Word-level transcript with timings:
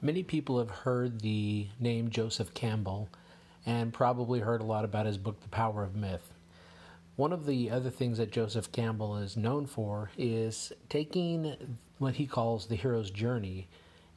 Many 0.00 0.22
people 0.22 0.58
have 0.58 0.70
heard 0.70 1.22
the 1.22 1.66
name 1.80 2.10
Joseph 2.10 2.54
Campbell 2.54 3.08
and 3.66 3.92
probably 3.92 4.38
heard 4.38 4.60
a 4.60 4.64
lot 4.64 4.84
about 4.84 5.06
his 5.06 5.18
book, 5.18 5.40
The 5.40 5.48
Power 5.48 5.82
of 5.82 5.96
Myth. 5.96 6.32
One 7.16 7.32
of 7.32 7.46
the 7.46 7.68
other 7.72 7.90
things 7.90 8.18
that 8.18 8.30
Joseph 8.30 8.70
Campbell 8.70 9.16
is 9.16 9.36
known 9.36 9.66
for 9.66 10.12
is 10.16 10.72
taking 10.88 11.76
what 11.98 12.14
he 12.14 12.26
calls 12.26 12.66
the 12.66 12.76
hero's 12.76 13.10
journey 13.10 13.66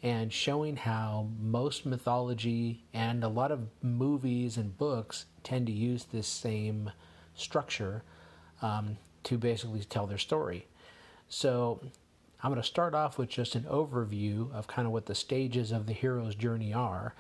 and 0.04 0.32
showing 0.32 0.76
how 0.76 1.30
most 1.40 1.84
mythology 1.84 2.84
and 2.94 3.24
a 3.24 3.28
lot 3.28 3.52
of 3.52 3.68
movies 3.82 4.58
and 4.58 4.78
books 4.78 5.26
tend 5.44 5.66
to 5.66 5.74
use 5.74 6.06
this 6.06 6.28
same 6.28 6.92
structure 7.34 8.04
um, 8.62 8.98
to 9.24 9.36
basically 9.36 9.84
tell 9.84 10.06
their 10.06 10.20
story. 10.20 10.68
So 11.28 11.82
I'm 12.44 12.50
going 12.50 12.62
to 12.62 12.68
start 12.68 12.96
off 12.96 13.20
with 13.20 13.30
just 13.30 13.54
an 13.54 13.66
overview 13.66 14.52
of 14.52 14.66
kind 14.66 14.88
of 14.88 14.92
what 14.92 15.06
the 15.06 15.14
stages 15.14 15.72
of 15.72 15.86
the 15.86 15.94
hero's 15.94 16.34
journey 16.34 16.74
are 16.74 17.14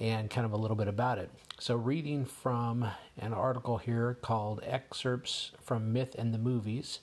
and 0.00 0.30
kind 0.30 0.46
of 0.46 0.52
a 0.52 0.56
little 0.56 0.76
bit 0.76 0.88
about 0.88 1.18
it. 1.18 1.30
So, 1.58 1.74
reading 1.76 2.24
from 2.24 2.86
an 3.18 3.34
article 3.34 3.76
here 3.76 4.16
called 4.22 4.62
Excerpts 4.64 5.50
from 5.60 5.92
Myth 5.92 6.14
and 6.16 6.32
the 6.32 6.38
Movies, 6.38 7.00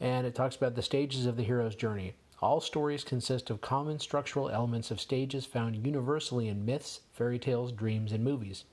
and 0.00 0.26
it 0.26 0.34
talks 0.34 0.56
about 0.56 0.74
the 0.74 0.82
stages 0.82 1.26
of 1.26 1.36
the 1.36 1.44
hero's 1.44 1.76
journey. 1.76 2.14
All 2.42 2.60
stories 2.60 3.04
consist 3.04 3.50
of 3.50 3.60
common 3.60 4.00
structural 4.00 4.50
elements 4.50 4.90
of 4.90 5.00
stages 5.00 5.46
found 5.46 5.86
universally 5.86 6.48
in 6.48 6.64
myths, 6.64 7.02
fairy 7.12 7.38
tales, 7.38 7.70
dreams, 7.70 8.10
and 8.10 8.24
movies. 8.24 8.64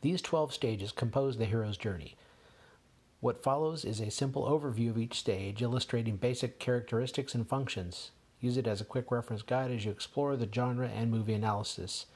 These 0.00 0.22
12 0.22 0.54
stages 0.54 0.92
compose 0.92 1.38
the 1.38 1.46
hero's 1.46 1.76
journey. 1.76 2.14
What 3.20 3.42
follows 3.42 3.84
is 3.84 3.98
a 3.98 4.12
simple 4.12 4.44
overview 4.44 4.90
of 4.90 4.98
each 4.98 5.18
stage, 5.18 5.60
illustrating 5.60 6.16
basic 6.16 6.60
characteristics 6.60 7.34
and 7.34 7.48
functions. 7.48 8.12
Use 8.40 8.56
it 8.56 8.68
as 8.68 8.80
a 8.80 8.84
quick 8.84 9.10
reference 9.10 9.42
guide 9.42 9.72
as 9.72 9.84
you 9.84 9.90
explore 9.90 10.36
the 10.36 10.48
genre 10.52 10.88
and 10.88 11.10
movie 11.10 11.34
analysis. 11.34 12.06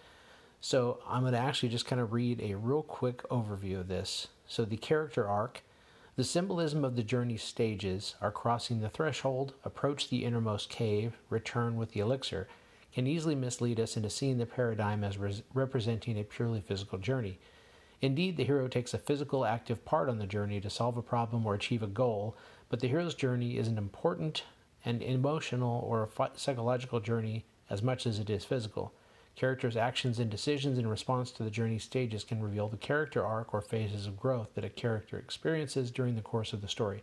So, 0.60 1.00
I'm 1.08 1.22
going 1.22 1.32
to 1.32 1.40
actually 1.40 1.70
just 1.70 1.86
kind 1.86 2.00
of 2.00 2.12
read 2.12 2.40
a 2.40 2.54
real 2.54 2.84
quick 2.84 3.28
overview 3.30 3.80
of 3.80 3.88
this. 3.88 4.28
So, 4.46 4.64
the 4.64 4.76
character 4.76 5.26
arc, 5.26 5.64
the 6.14 6.22
symbolism 6.22 6.84
of 6.84 6.94
the 6.94 7.02
journey 7.02 7.36
stages 7.36 8.14
are 8.20 8.30
crossing 8.30 8.80
the 8.80 8.88
threshold, 8.88 9.54
approach 9.64 10.08
the 10.08 10.24
innermost 10.24 10.70
cave, 10.70 11.14
return 11.28 11.76
with 11.76 11.90
the 11.90 12.00
elixir, 12.00 12.46
can 12.94 13.08
easily 13.08 13.34
mislead 13.34 13.80
us 13.80 13.96
into 13.96 14.08
seeing 14.08 14.38
the 14.38 14.46
paradigm 14.46 15.02
as 15.02 15.18
re- 15.18 15.42
representing 15.52 16.16
a 16.16 16.22
purely 16.22 16.60
physical 16.60 16.98
journey. 16.98 17.40
Indeed, 18.02 18.36
the 18.36 18.44
hero 18.44 18.66
takes 18.66 18.92
a 18.92 18.98
physical, 18.98 19.46
active 19.46 19.84
part 19.84 20.08
on 20.08 20.18
the 20.18 20.26
journey 20.26 20.60
to 20.60 20.68
solve 20.68 20.96
a 20.96 21.02
problem 21.02 21.46
or 21.46 21.54
achieve 21.54 21.84
a 21.84 21.86
goal, 21.86 22.36
but 22.68 22.80
the 22.80 22.88
hero's 22.88 23.14
journey 23.14 23.56
is 23.56 23.68
an 23.68 23.78
important 23.78 24.42
and 24.84 25.00
emotional 25.02 25.80
or 25.86 26.08
psychological 26.34 26.98
journey 26.98 27.44
as 27.70 27.80
much 27.80 28.04
as 28.04 28.18
it 28.18 28.28
is 28.28 28.44
physical. 28.44 28.92
Characters' 29.36 29.76
actions 29.76 30.18
and 30.18 30.28
decisions 30.28 30.78
in 30.78 30.86
response 30.88 31.30
to 31.30 31.44
the 31.44 31.50
journey 31.50 31.78
stages 31.78 32.24
can 32.24 32.42
reveal 32.42 32.68
the 32.68 32.76
character 32.76 33.24
arc 33.24 33.54
or 33.54 33.60
phases 33.60 34.06
of 34.06 34.18
growth 34.18 34.48
that 34.54 34.64
a 34.64 34.68
character 34.68 35.16
experiences 35.16 35.92
during 35.92 36.16
the 36.16 36.22
course 36.22 36.52
of 36.52 36.60
the 36.60 36.68
story. 36.68 37.02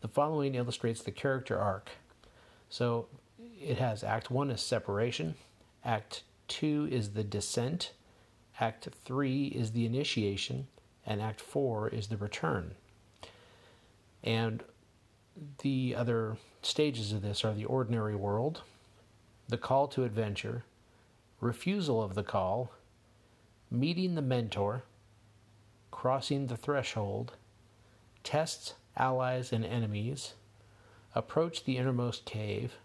The 0.00 0.08
following 0.08 0.56
illustrates 0.56 1.02
the 1.02 1.12
character 1.12 1.56
arc. 1.56 1.90
So 2.68 3.06
it 3.38 3.78
has 3.78 4.02
Act 4.02 4.30
1 4.30 4.50
is 4.50 4.60
separation, 4.60 5.36
Act 5.84 6.24
2 6.48 6.88
is 6.90 7.10
the 7.10 7.24
descent, 7.24 7.92
Act 8.58 8.88
3 9.04 9.46
is 9.48 9.72
the 9.72 9.84
initiation, 9.84 10.66
and 11.04 11.20
Act 11.20 11.40
4 11.40 11.88
is 11.88 12.06
the 12.06 12.16
return. 12.16 12.74
And 14.24 14.64
the 15.58 15.94
other 15.94 16.38
stages 16.62 17.12
of 17.12 17.20
this 17.20 17.44
are 17.44 17.52
the 17.52 17.66
ordinary 17.66 18.16
world, 18.16 18.62
the 19.48 19.58
call 19.58 19.88
to 19.88 20.04
adventure, 20.04 20.64
refusal 21.40 22.02
of 22.02 22.14
the 22.14 22.22
call, 22.22 22.72
meeting 23.70 24.14
the 24.14 24.22
mentor, 24.22 24.84
crossing 25.90 26.46
the 26.46 26.56
threshold, 26.56 27.32
tests 28.24 28.74
allies 28.96 29.52
and 29.52 29.66
enemies, 29.66 30.32
approach 31.14 31.64
the 31.64 31.76
innermost 31.76 32.24
cave, 32.24 32.76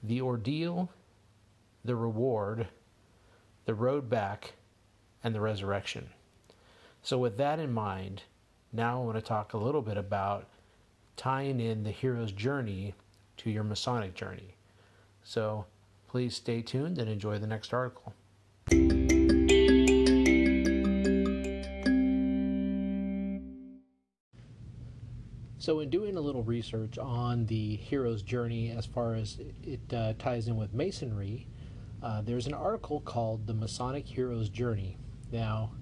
the 0.00 0.20
ordeal, 0.20 0.90
the 1.84 1.96
reward, 1.96 2.68
the 3.64 3.74
road 3.74 4.08
back, 4.08 4.52
and 5.22 5.34
the 5.34 5.40
resurrection. 5.40 6.10
So, 7.02 7.18
with 7.18 7.36
that 7.38 7.58
in 7.58 7.72
mind, 7.72 8.22
now 8.72 9.00
I 9.00 9.04
want 9.04 9.16
to 9.16 9.22
talk 9.22 9.52
a 9.52 9.58
little 9.58 9.82
bit 9.82 9.96
about 9.96 10.46
tying 11.16 11.60
in 11.60 11.82
the 11.82 11.90
hero's 11.90 12.32
journey 12.32 12.94
to 13.38 13.50
your 13.50 13.64
Masonic 13.64 14.14
journey. 14.14 14.54
So, 15.22 15.66
please 16.08 16.34
stay 16.34 16.62
tuned 16.62 16.98
and 16.98 17.08
enjoy 17.10 17.38
the 17.38 17.46
next 17.46 17.72
article. 17.72 18.14
So, 25.58 25.80
in 25.80 25.90
doing 25.90 26.16
a 26.16 26.20
little 26.20 26.42
research 26.42 26.98
on 26.98 27.46
the 27.46 27.76
hero's 27.76 28.22
journey 28.22 28.70
as 28.70 28.86
far 28.86 29.14
as 29.14 29.38
it 29.62 29.80
uh, 29.92 30.14
ties 30.18 30.48
in 30.48 30.56
with 30.56 30.72
Masonry, 30.74 31.46
uh, 32.02 32.22
there's 32.22 32.46
an 32.46 32.54
article 32.54 33.00
called 33.00 33.46
The 33.46 33.54
Masonic 33.54 34.06
Hero's 34.06 34.48
Journey 34.48 34.96
now, 35.32 35.72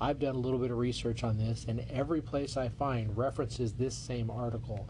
I've 0.00 0.18
done 0.18 0.34
a 0.34 0.38
little 0.38 0.58
bit 0.58 0.70
of 0.70 0.78
research 0.78 1.24
on 1.24 1.38
this, 1.38 1.64
and 1.68 1.84
every 1.90 2.20
place 2.20 2.56
I 2.56 2.68
find 2.68 3.16
references 3.16 3.72
this 3.72 3.94
same 3.94 4.30
article. 4.30 4.88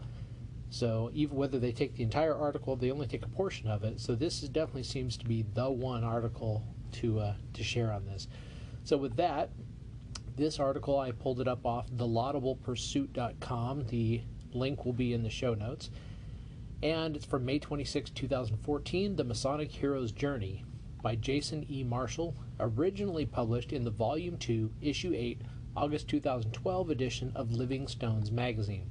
So 0.69 1.11
even 1.13 1.37
whether 1.37 1.59
they 1.59 1.71
take 1.71 1.95
the 1.95 2.03
entire 2.03 2.35
article, 2.35 2.75
they 2.75 2.91
only 2.91 3.07
take 3.07 3.23
a 3.23 3.29
portion 3.29 3.67
of 3.67 3.83
it. 3.83 3.99
So 3.99 4.15
this 4.15 4.43
is 4.43 4.49
definitely 4.49 4.83
seems 4.83 5.15
to 5.17 5.25
be 5.25 5.45
the 5.53 5.69
one 5.69 6.03
article 6.03 6.63
to 6.93 7.19
uh, 7.19 7.33
to 7.53 7.63
share 7.63 7.91
on 7.91 8.05
this. 8.05 8.27
So 8.83 8.97
with 8.97 9.15
that, 9.15 9.51
this 10.35 10.59
article 10.59 10.99
I 10.99 11.11
pulled 11.11 11.39
it 11.39 11.47
up 11.47 11.65
off 11.65 11.89
thelaudablepursuit.com. 11.91 13.87
The 13.87 14.21
link 14.53 14.85
will 14.85 14.93
be 14.93 15.13
in 15.13 15.23
the 15.23 15.29
show 15.29 15.53
notes. 15.53 15.91
And 16.83 17.15
it's 17.15 17.25
from 17.25 17.45
May 17.45 17.59
26, 17.59 18.09
2014, 18.11 19.15
The 19.15 19.23
Masonic 19.23 19.71
Hero's 19.71 20.11
Journey 20.11 20.65
by 21.05 21.15
Jason 21.15 21.63
E. 21.69 21.83
Marshall, 21.83 22.35
originally 22.59 23.27
published 23.27 23.71
in 23.71 23.83
the 23.83 23.91
Volume 23.91 24.37
2, 24.37 24.71
Issue 24.81 25.13
8, 25.15 25.39
August 25.77 26.07
2012 26.07 26.89
edition 26.89 27.31
of 27.35 27.51
Living 27.51 27.87
Stones 27.87 28.31
magazine. 28.31 28.89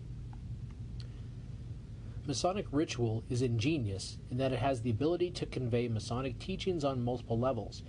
Masonic 2.25 2.67
ritual 2.71 3.25
is 3.29 3.43
ingenious 3.43 4.17
in 4.31 4.37
that 4.37 4.53
it 4.53 4.61
has 4.61 4.81
the 4.81 4.91
ability 4.91 5.29
to 5.33 5.45
convey 5.45 5.89
Masonic 5.89 6.39
teachings 6.39 6.85
on 6.85 7.03
multiple 7.03 7.37
levels. 7.37 7.83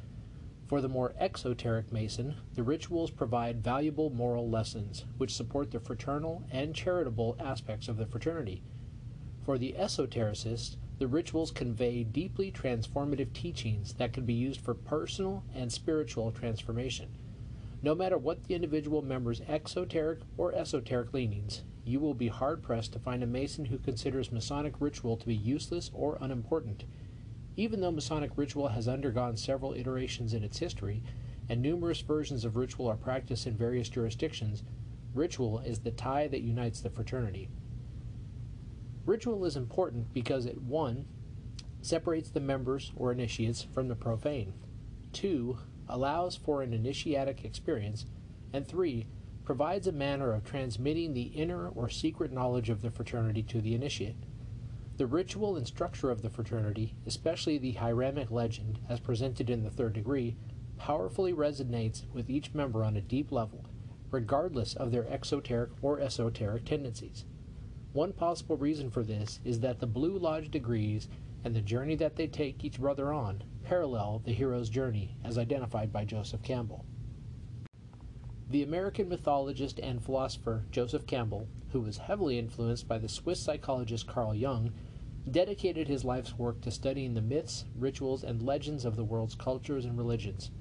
For 0.66 0.82
the 0.82 0.90
more 0.90 1.14
exoteric 1.20 1.92
Mason, 1.92 2.34
the 2.56 2.64
rituals 2.64 3.12
provide 3.12 3.64
valuable 3.64 4.10
moral 4.10 4.50
lessons 4.50 5.06
which 5.20 5.36
support 5.36 5.70
the 5.70 5.80
fraternal 5.80 6.44
and 6.52 6.74
charitable 6.74 7.38
aspects 7.40 7.88
of 7.88 7.98
the 7.98 8.08
fraternity. 8.08 8.64
For 9.44 9.60
the 9.60 9.76
esotericist, 9.78 10.78
the 10.98 11.08
rituals 11.08 11.52
convey 11.52 12.04
deeply 12.04 12.52
transformative 12.52 13.34
teachings 13.34 13.94
that 13.96 14.14
can 14.14 14.26
be 14.26 14.34
used 14.34 14.62
for 14.62 14.74
personal 14.74 15.44
and 15.54 15.72
spiritual 15.72 16.32
transformation. 16.32 17.10
No 17.82 17.94
matter 17.94 18.18
what 18.18 18.46
the 18.46 18.56
individual 18.56 19.02
member's 19.02 19.42
exoteric 19.48 20.20
or 20.38 20.56
esoteric 20.56 21.14
leanings, 21.14 21.64
you 21.84 22.00
will 22.00 22.14
be 22.14 22.30
hard 22.30 22.64
pressed 22.64 22.94
to 22.94 23.00
find 23.00 23.22
a 23.22 23.28
Mason 23.28 23.66
who 23.66 23.78
considers 23.78 24.32
Masonic 24.32 24.74
ritual 24.80 25.18
to 25.18 25.28
be 25.28 25.36
useless 25.36 25.92
or 25.94 26.18
unimportant. 26.22 26.86
Even 27.58 27.82
though 27.82 27.92
Masonic 27.92 28.32
ritual 28.36 28.70
has 28.70 28.88
undergone 28.88 29.38
several 29.38 29.74
iterations 29.74 30.34
in 30.34 30.44
its 30.44 30.60
history, 30.60 31.04
and 31.48 31.62
numerous 31.62 32.02
versions 32.02 32.44
of 32.44 32.56
ritual 32.56 32.88
are 32.88 32.96
practiced 32.96 33.46
in 33.46 33.56
various 33.56 33.90
jurisdictions, 33.90 34.64
ritual 35.14 35.60
is 35.60 35.80
the 35.80 35.92
tie 35.92 36.28
that 36.28 36.42
unites 36.42 36.82
the 36.82 36.90
fraternity. 36.90 37.50
Ritual 39.06 39.46
is 39.46 39.56
important 39.56 40.12
because 40.14 40.48
it 40.48 40.64
1. 40.64 41.06
separates 41.82 42.32
the 42.32 42.40
members 42.40 42.92
or 42.96 43.12
initiates 43.12 43.62
from 43.62 43.88
the 43.88 43.96
profane, 43.96 44.54
2. 45.14 45.60
allows 45.88 46.36
for 46.36 46.64
an 46.64 46.74
initiatic 46.74 47.46
experience, 47.46 48.08
and 48.52 48.68
3. 48.68 49.06
provides 49.44 49.86
a 49.86 49.92
manner 49.92 50.34
of 50.34 50.44
transmitting 50.44 51.14
the 51.14 51.28
inner 51.36 51.70
or 51.70 51.88
secret 51.88 52.32
knowledge 52.32 52.72
of 52.72 52.82
the 52.82 52.90
fraternity 52.90 53.44
to 53.44 53.62
the 53.62 53.76
initiate. 53.76 54.24
The 54.98 55.06
ritual 55.06 55.56
and 55.56 55.68
structure 55.68 56.10
of 56.10 56.24
the 56.24 56.32
fraternity, 56.32 56.96
especially 57.06 57.60
the 57.60 57.74
Hiramic 57.74 58.32
legend 58.32 58.80
as 58.90 59.00
presented 59.00 59.52
in 59.52 59.62
the 59.62 59.70
third 59.70 59.94
degree, 59.94 60.36
powerfully 60.80 61.32
resonates 61.32 62.12
with 62.12 62.28
each 62.28 62.56
member 62.56 62.84
on 62.84 62.98
a 62.98 63.02
deep 63.02 63.32
level, 63.32 63.66
regardless 64.10 64.74
of 64.74 64.92
their 64.92 65.08
exoteric 65.08 65.70
or 65.84 66.00
esoteric 66.00 66.66
tendencies. 66.66 67.26
One 67.96 68.12
possible 68.12 68.58
reason 68.58 68.90
for 68.90 69.04
this 69.04 69.40
is 69.46 69.62
that 69.62 69.80
the 69.80 69.88
Blue 69.88 70.18
Lodge 70.18 70.52
degrees 70.52 71.08
and 71.46 71.56
the 71.56 71.62
journey 71.62 71.96
that 71.96 72.18
they 72.18 72.28
take 72.28 72.66
each 72.66 72.78
brother 72.78 73.14
on 73.14 73.42
parallel 73.64 74.22
the 74.26 74.34
hero's 74.34 74.68
journey 74.68 75.16
as 75.24 75.38
identified 75.38 75.94
by 75.94 76.04
Joseph 76.04 76.44
Campbell. 76.44 76.84
The 78.50 78.64
American 78.64 79.08
mythologist 79.08 79.80
and 79.80 80.04
philosopher 80.04 80.66
Joseph 80.72 81.08
Campbell, 81.08 81.48
who 81.72 81.80
was 81.80 82.00
heavily 82.00 82.38
influenced 82.38 82.86
by 82.86 82.98
the 82.98 83.08
Swiss 83.08 83.40
psychologist 83.40 84.08
Carl 84.08 84.36
Jung, 84.36 84.74
dedicated 85.32 85.88
his 85.88 86.04
life's 86.04 86.38
work 86.38 86.60
to 86.64 86.72
studying 86.72 87.14
the 87.14 87.22
myths, 87.22 87.64
rituals, 87.78 88.26
and 88.26 88.44
legends 88.44 88.84
of 88.84 88.98
the 88.98 89.06
world's 89.06 89.36
cultures 89.36 89.86
and 89.86 89.98
religions. 89.98 90.52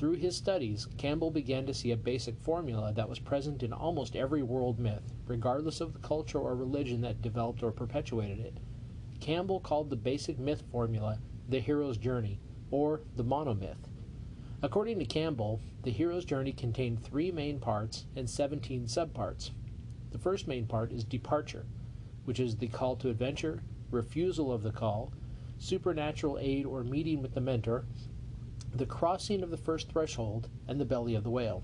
Through 0.00 0.14
his 0.14 0.34
studies, 0.34 0.88
Campbell 0.96 1.30
began 1.30 1.66
to 1.66 1.74
see 1.74 1.90
a 1.90 1.96
basic 1.98 2.38
formula 2.38 2.90
that 2.94 3.10
was 3.10 3.18
present 3.18 3.62
in 3.62 3.70
almost 3.70 4.16
every 4.16 4.42
world 4.42 4.78
myth, 4.78 5.12
regardless 5.26 5.82
of 5.82 5.92
the 5.92 5.98
culture 5.98 6.38
or 6.38 6.56
religion 6.56 7.02
that 7.02 7.20
developed 7.20 7.62
or 7.62 7.70
perpetuated 7.70 8.38
it. 8.38 8.56
Campbell 9.20 9.60
called 9.60 9.90
the 9.90 9.96
basic 9.96 10.38
myth 10.38 10.62
formula 10.72 11.18
the 11.50 11.60
hero's 11.60 11.98
journey, 11.98 12.40
or 12.70 13.02
the 13.16 13.22
monomyth. 13.22 13.90
According 14.62 14.98
to 15.00 15.04
Campbell, 15.04 15.60
the 15.82 15.90
hero's 15.90 16.24
journey 16.24 16.52
contained 16.52 17.04
three 17.04 17.30
main 17.30 17.60
parts 17.60 18.06
and 18.16 18.30
17 18.30 18.86
subparts. 18.86 19.50
The 20.12 20.18
first 20.18 20.48
main 20.48 20.64
part 20.64 20.92
is 20.92 21.04
departure, 21.04 21.66
which 22.24 22.40
is 22.40 22.56
the 22.56 22.68
call 22.68 22.96
to 22.96 23.10
adventure, 23.10 23.62
refusal 23.90 24.50
of 24.50 24.62
the 24.62 24.72
call, 24.72 25.12
supernatural 25.58 26.38
aid 26.38 26.64
or 26.64 26.82
meeting 26.82 27.20
with 27.20 27.34
the 27.34 27.42
mentor, 27.42 27.84
the 28.74 28.86
crossing 28.86 29.42
of 29.42 29.50
the 29.50 29.56
first 29.56 29.90
threshold, 29.90 30.48
and 30.68 30.80
the 30.80 30.84
belly 30.84 31.14
of 31.14 31.24
the 31.24 31.30
whale. 31.30 31.62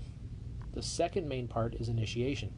The 0.73 0.81
second 0.81 1.27
main 1.27 1.47
part 1.47 1.75
is 1.75 1.89
initiation, 1.89 2.53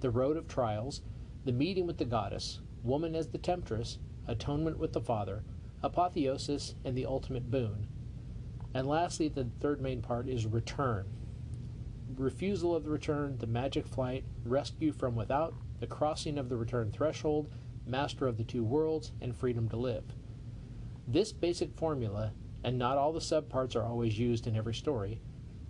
the 0.00 0.10
road 0.10 0.36
of 0.36 0.48
trials, 0.48 1.02
the 1.44 1.52
meeting 1.52 1.86
with 1.86 1.98
the 1.98 2.04
goddess, 2.04 2.60
woman 2.82 3.14
as 3.14 3.28
the 3.28 3.38
temptress, 3.38 3.98
atonement 4.26 4.78
with 4.78 4.92
the 4.92 5.00
father, 5.00 5.44
apotheosis, 5.82 6.74
and 6.84 6.96
the 6.96 7.06
ultimate 7.06 7.50
boon. 7.50 7.86
And 8.74 8.86
lastly, 8.86 9.28
the 9.28 9.48
third 9.60 9.80
main 9.80 10.00
part 10.00 10.28
is 10.28 10.46
return. 10.46 11.06
Refusal 12.16 12.74
of 12.74 12.84
the 12.84 12.90
return, 12.90 13.38
the 13.38 13.46
magic 13.46 13.86
flight, 13.86 14.24
rescue 14.44 14.92
from 14.92 15.14
without, 15.14 15.54
the 15.80 15.86
crossing 15.86 16.38
of 16.38 16.48
the 16.48 16.56
return 16.56 16.90
threshold, 16.90 17.48
master 17.86 18.26
of 18.26 18.38
the 18.38 18.44
two 18.44 18.64
worlds, 18.64 19.12
and 19.20 19.36
freedom 19.36 19.68
to 19.68 19.76
live. 19.76 20.04
This 21.06 21.32
basic 21.32 21.74
formula, 21.76 22.32
and 22.64 22.78
not 22.78 22.98
all 22.98 23.12
the 23.12 23.20
subparts 23.20 23.76
are 23.76 23.84
always 23.84 24.18
used 24.18 24.46
in 24.46 24.56
every 24.56 24.74
story, 24.74 25.20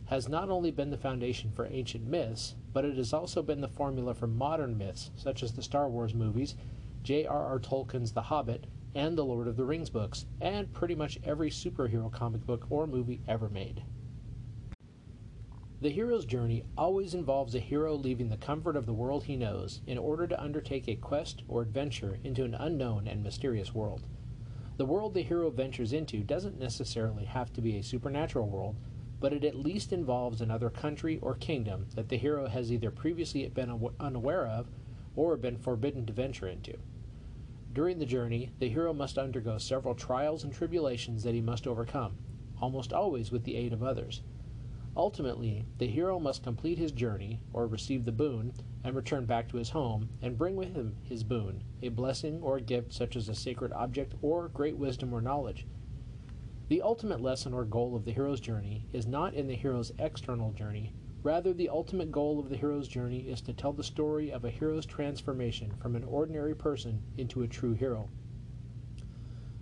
has 0.07 0.29
not 0.29 0.51
only 0.51 0.71
been 0.71 0.91
the 0.91 0.97
foundation 0.97 1.51
for 1.51 1.67
ancient 1.67 2.07
myths, 2.07 2.55
but 2.73 2.85
it 2.85 2.97
has 2.97 3.13
also 3.13 3.43
been 3.43 3.61
the 3.61 3.69
formula 3.69 4.15
for 4.15 4.27
modern 4.27 4.77
myths, 4.77 5.11
such 5.17 5.43
as 5.43 5.53
the 5.53 5.63
Star 5.63 5.89
Wars 5.89 6.15
movies, 6.15 6.55
J.R.R. 7.03 7.59
Tolkien's 7.59 8.13
The 8.13 8.23
Hobbit, 8.23 8.67
and 8.95 9.17
the 9.17 9.25
Lord 9.25 9.49
of 9.49 9.57
the 9.57 9.65
Rings 9.65 9.91
books, 9.91 10.27
and 10.41 10.73
pretty 10.73 10.95
much 10.95 11.19
every 11.25 11.51
superhero 11.51 12.13
comic 12.13 12.45
book 12.45 12.67
or 12.69 12.87
movie 12.87 13.23
ever 13.27 13.49
made. 13.49 13.83
The 15.81 15.91
hero's 15.91 16.25
journey 16.27 16.63
always 16.79 17.13
involves 17.13 17.57
a 17.57 17.59
hero 17.59 17.97
leaving 17.97 18.29
the 18.29 18.37
comfort 18.37 18.77
of 18.77 18.87
the 18.87 18.93
world 18.93 19.25
he 19.25 19.35
knows 19.35 19.81
in 19.87 19.99
order 19.99 20.29
to 20.29 20.41
undertake 20.41 20.87
a 20.87 20.95
quest 20.95 21.43
or 21.49 21.63
adventure 21.63 22.21
into 22.23 22.45
an 22.45 22.55
unknown 22.55 23.09
and 23.09 23.23
mysterious 23.23 23.75
world. 23.75 24.05
The 24.83 24.87
world 24.87 25.15
the 25.15 25.23
hero 25.23 25.49
ventures 25.49 25.93
into 25.93 26.25
doesn't 26.25 26.59
necessarily 26.59 27.25
have 27.25 27.53
to 27.53 27.61
be 27.61 27.77
a 27.77 27.85
supernatural 27.85 28.49
world, 28.49 28.75
but 29.21 29.33
it 29.33 29.45
at 29.45 29.55
least 29.55 29.93
involves 29.93 30.41
another 30.41 30.71
country 30.71 31.21
or 31.23 31.37
kingdom 31.37 31.87
that 31.95 32.09
the 32.09 32.17
hero 32.17 32.49
has 32.49 32.73
either 32.73 32.91
previously 32.91 33.47
been 33.47 33.71
unaware 34.01 34.45
of 34.45 34.67
or 35.15 35.37
been 35.37 35.57
forbidden 35.57 36.05
to 36.07 36.13
venture 36.13 36.49
into. 36.49 36.77
During 37.73 38.01
the 38.01 38.07
journey, 38.07 38.51
the 38.59 38.71
hero 38.71 38.93
must 38.93 39.19
undergo 39.19 39.57
several 39.57 39.95
trials 39.95 40.43
and 40.43 40.53
tribulations 40.53 41.23
that 41.23 41.35
he 41.35 41.41
must 41.41 41.69
overcome, 41.69 42.19
almost 42.61 42.93
always 42.93 43.31
with 43.31 43.45
the 43.45 43.55
aid 43.55 43.73
of 43.73 43.85
others. 43.85 44.23
Ultimately, 44.97 45.65
the 45.79 45.87
hero 45.87 46.19
must 46.19 46.43
complete 46.43 46.79
his 46.79 46.93
journey, 46.93 47.41
or 47.53 47.67
receive 47.67 48.05
the 48.05 48.13
boon, 48.13 48.53
and 48.85 48.95
return 48.95 49.25
back 49.25 49.49
to 49.49 49.57
his 49.57 49.71
home, 49.71 50.11
and 50.21 50.39
bring 50.39 50.57
with 50.57 50.75
him 50.75 50.97
his 51.03 51.25
boon, 51.25 51.63
a 51.83 51.89
blessing 51.89 52.41
or 52.43 52.57
a 52.57 52.61
gift 52.61 52.93
such 52.93 53.17
as 53.17 53.29
a 53.29 53.35
sacred 53.35 53.73
object 53.73 54.15
or 54.23 54.49
great 54.49 54.77
wisdom 54.77 55.15
or 55.15 55.21
knowledge. 55.21 55.67
The 56.69 56.83
ultimate 56.83 57.21
lesson 57.21 57.55
or 57.55 57.65
goal 57.65 57.97
of 57.97 58.05
the 58.05 58.13
hero's 58.13 58.41
journey 58.41 58.87
is 58.93 59.07
not 59.07 59.35
in 59.35 59.47
the 59.47 59.57
hero's 59.57 59.93
external 59.99 60.53
journey, 60.53 60.93
Rather, 61.23 61.53
the 61.53 61.69
ultimate 61.69 62.11
goal 62.11 62.41
of 62.41 62.49
the 62.49 62.57
hero's 62.57 62.89
journey 62.89 63.21
is 63.21 63.41
to 63.43 63.53
tell 63.53 63.73
the 63.73 63.85
story 63.85 64.33
of 64.33 64.45
a 64.45 64.51
hero's 64.51 64.85
transformation 64.85 65.73
from 65.81 65.95
an 65.95 66.03
ordinary 66.05 66.55
person 66.55 67.01
into 67.17 67.43
a 67.43 67.49
true 67.49 67.75
hero. 67.75 68.09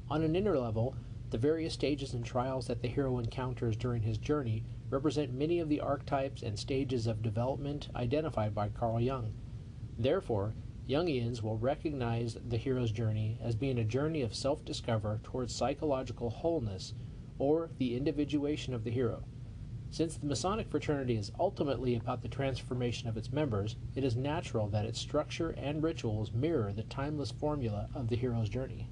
On 0.09 0.23
an 0.23 0.35
inner 0.35 0.59
level, 0.59 0.97
the 1.29 1.39
various 1.39 1.75
stages 1.75 2.15
and 2.15 2.25
trials 2.25 2.67
that 2.67 2.81
the 2.81 2.89
hero 2.89 3.19
encounters 3.19 3.77
during 3.77 4.03
his 4.03 4.17
journey 4.17 4.65
represent 4.91 5.33
many 5.33 5.61
of 5.61 5.69
the 5.69 5.81
archetypes 5.81 6.43
and 6.43 6.59
stages 6.59 7.07
of 7.07 7.23
development 7.23 7.89
identified 7.95 8.55
by 8.55 8.69
Carl 8.69 9.01
Jung. 9.01 9.33
Therefore, 9.97 10.55
Jungians 10.89 11.43
will 11.43 11.57
recognize 11.57 12.37
the 12.45 12.57
hero's 12.57 12.91
journey 12.91 13.39
as 13.41 13.55
being 13.55 13.79
a 13.79 13.85
journey 13.85 14.23
of 14.23 14.35
self 14.35 14.65
discovery 14.65 15.19
towards 15.23 15.55
psychological 15.55 16.31
wholeness 16.31 16.95
or 17.39 17.71
the 17.79 17.97
individuation 17.97 18.75
of 18.75 18.83
the 18.83 18.91
hero. 18.91 19.23
Since 19.93 20.17
the 20.17 20.27
Masonic 20.27 20.69
fraternity 20.71 21.17
is 21.17 21.33
ultimately 21.39 21.97
about 21.97 22.23
the 22.23 22.29
transformation 22.29 23.09
of 23.09 23.17
its 23.17 23.33
members, 23.33 23.77
it 23.95 24.05
is 24.05 24.17
natural 24.17 24.69
that 24.69 24.85
its 24.85 25.01
structure 25.01 25.51
and 25.51 25.83
rituals 25.83 26.33
mirror 26.33 26.73
the 26.73 26.85
timeless 26.85 27.31
formula 27.31 27.89
of 27.95 28.09
the 28.09 28.17
hero's 28.17 28.49
journey. 28.49 28.89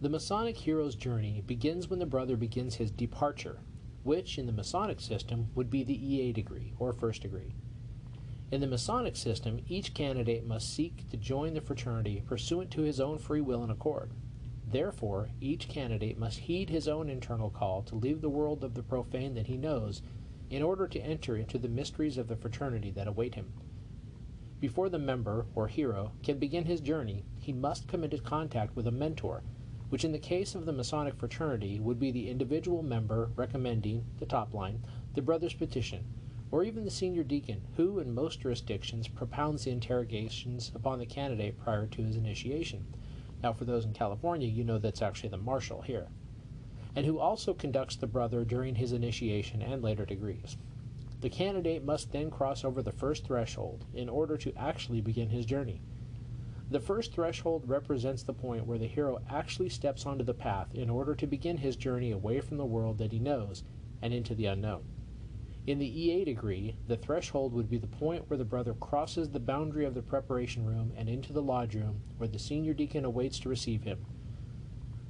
The 0.00 0.08
Masonic 0.08 0.56
hero's 0.56 0.94
journey 0.94 1.42
begins 1.46 1.88
when 1.88 1.98
the 1.98 2.06
brother 2.06 2.36
begins 2.36 2.74
his 2.74 2.90
departure, 2.90 3.60
which 4.06 4.38
in 4.38 4.46
the 4.46 4.52
Masonic 4.52 5.00
system 5.00 5.48
would 5.56 5.68
be 5.68 5.82
the 5.82 6.06
EA 6.14 6.32
degree 6.32 6.72
or 6.78 6.92
first 6.92 7.22
degree. 7.22 7.56
In 8.52 8.60
the 8.60 8.68
Masonic 8.68 9.16
system, 9.16 9.60
each 9.68 9.94
candidate 9.94 10.46
must 10.46 10.72
seek 10.72 11.10
to 11.10 11.16
join 11.16 11.54
the 11.54 11.60
fraternity 11.60 12.22
pursuant 12.24 12.70
to 12.70 12.82
his 12.82 13.00
own 13.00 13.18
free 13.18 13.40
will 13.40 13.64
and 13.64 13.72
accord. 13.72 14.12
Therefore, 14.70 15.30
each 15.40 15.68
candidate 15.68 16.18
must 16.18 16.38
heed 16.38 16.70
his 16.70 16.86
own 16.86 17.10
internal 17.10 17.50
call 17.50 17.82
to 17.82 17.96
leave 17.96 18.20
the 18.20 18.30
world 18.30 18.62
of 18.62 18.74
the 18.74 18.82
profane 18.84 19.34
that 19.34 19.48
he 19.48 19.56
knows 19.56 20.02
in 20.50 20.62
order 20.62 20.86
to 20.86 21.00
enter 21.00 21.36
into 21.36 21.58
the 21.58 21.68
mysteries 21.68 22.16
of 22.16 22.28
the 22.28 22.36
fraternity 22.36 22.92
that 22.92 23.08
await 23.08 23.34
him. 23.34 23.52
Before 24.60 24.88
the 24.88 25.00
member, 25.00 25.46
or 25.56 25.66
hero, 25.66 26.12
can 26.22 26.38
begin 26.38 26.64
his 26.64 26.80
journey, 26.80 27.24
he 27.40 27.52
must 27.52 27.88
come 27.88 28.04
into 28.04 28.18
contact 28.18 28.76
with 28.76 28.86
a 28.86 28.92
mentor, 28.92 29.42
which 29.88 30.04
in 30.04 30.12
the 30.12 30.18
case 30.18 30.54
of 30.54 30.66
the 30.66 30.72
Masonic 30.72 31.14
fraternity 31.14 31.80
would 31.80 31.98
be 31.98 32.10
the 32.10 32.30
individual 32.30 32.82
member 32.82 33.30
recommending, 33.36 34.04
the 34.18 34.26
top 34.26 34.54
line, 34.54 34.82
the 35.14 35.22
brother's 35.22 35.54
petition, 35.54 36.04
or 36.50 36.62
even 36.62 36.84
the 36.84 36.90
senior 36.90 37.24
deacon, 37.24 37.62
who 37.76 37.98
in 37.98 38.14
most 38.14 38.40
jurisdictions 38.40 39.08
propounds 39.08 39.64
the 39.64 39.70
interrogations 39.70 40.72
upon 40.74 40.98
the 40.98 41.06
candidate 41.06 41.58
prior 41.58 41.86
to 41.86 42.02
his 42.02 42.16
initiation 42.16 42.86
now, 43.42 43.52
for 43.52 43.64
those 43.64 43.84
in 43.84 43.92
California, 43.92 44.48
you 44.48 44.64
know 44.64 44.78
that's 44.78 45.02
actually 45.02 45.28
the 45.28 45.36
marshal 45.36 45.82
here. 45.82 46.08
And 46.94 47.04
who 47.04 47.18
also 47.18 47.52
conducts 47.52 47.96
the 47.96 48.06
brother 48.06 48.44
during 48.44 48.76
his 48.76 48.92
initiation 48.92 49.60
and 49.62 49.82
later 49.82 50.06
degrees. 50.06 50.56
The 51.20 51.28
candidate 51.28 51.84
must 51.84 52.12
then 52.12 52.30
cross 52.30 52.64
over 52.64 52.82
the 52.82 52.92
first 52.92 53.26
threshold 53.26 53.84
in 53.94 54.08
order 54.08 54.36
to 54.38 54.52
actually 54.56 55.00
begin 55.00 55.28
his 55.28 55.46
journey. 55.46 55.80
The 56.68 56.80
first 56.80 57.12
threshold 57.12 57.68
represents 57.68 58.24
the 58.24 58.32
point 58.32 58.66
where 58.66 58.78
the 58.78 58.88
hero 58.88 59.20
actually 59.30 59.68
steps 59.68 60.04
onto 60.04 60.24
the 60.24 60.34
path 60.34 60.74
in 60.74 60.90
order 60.90 61.14
to 61.14 61.26
begin 61.26 61.58
his 61.58 61.76
journey 61.76 62.10
away 62.10 62.40
from 62.40 62.56
the 62.56 62.64
world 62.64 62.98
that 62.98 63.12
he 63.12 63.20
knows 63.20 63.62
and 64.02 64.12
into 64.12 64.34
the 64.34 64.46
unknown. 64.46 64.82
In 65.68 65.78
the 65.78 65.86
EA 65.86 66.24
degree, 66.24 66.76
the 66.88 66.96
threshold 66.96 67.52
would 67.52 67.70
be 67.70 67.78
the 67.78 67.86
point 67.86 68.28
where 68.28 68.36
the 68.36 68.44
brother 68.44 68.74
crosses 68.74 69.30
the 69.30 69.38
boundary 69.38 69.84
of 69.84 69.94
the 69.94 70.02
preparation 70.02 70.66
room 70.66 70.92
and 70.96 71.08
into 71.08 71.32
the 71.32 71.42
lodge 71.42 71.76
room 71.76 72.02
where 72.18 72.28
the 72.28 72.38
senior 72.38 72.74
deacon 72.74 73.04
awaits 73.04 73.38
to 73.40 73.48
receive 73.48 73.84
him. 73.84 74.04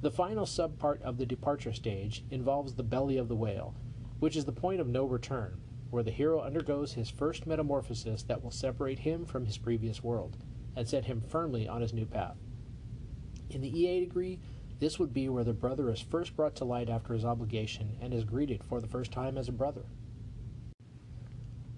The 0.03 0.11
final 0.11 0.45
subpart 0.45 1.01
of 1.01 1.17
the 1.17 1.25
departure 1.25 1.73
stage 1.73 2.23
involves 2.31 2.75
the 2.75 2.83
belly 2.83 3.17
of 3.17 3.29
the 3.29 3.35
whale, 3.35 3.75
which 4.21 4.37
is 4.37 4.45
the 4.45 4.53
point 4.53 4.81
of 4.81 4.89
no 4.89 5.05
return, 5.05 5.59
where 5.89 6.03
the 6.03 6.11
hero 6.11 6.43
undergoes 6.43 6.93
his 6.93 7.09
first 7.09 7.47
metamorphosis 7.47 8.23
that 8.25 8.45
will 8.45 8.51
separate 8.51 9.01
him 9.01 9.25
from 9.25 9.47
his 9.47 9.57
previous 9.57 10.05
world 10.05 10.37
and 10.77 10.87
set 10.87 11.07
him 11.07 11.21
firmly 11.21 11.67
on 11.67 11.81
his 11.81 11.93
new 11.93 12.07
path. 12.07 12.37
In 13.51 13.63
the 13.63 13.81
EA 13.81 14.01
degree, 14.01 14.39
this 14.79 14.99
would 14.99 15.13
be 15.13 15.29
where 15.29 15.45
the 15.45 15.55
brother 15.55 15.91
is 15.91 16.01
first 16.01 16.37
brought 16.37 16.55
to 16.57 16.65
light 16.65 16.91
after 16.91 17.15
his 17.15 17.25
obligation 17.25 17.97
and 18.01 18.13
is 18.13 18.25
greeted 18.25 18.63
for 18.63 18.81
the 18.81 18.87
first 18.87 19.11
time 19.11 19.39
as 19.39 19.49
a 19.49 19.53
brother. 19.53 19.87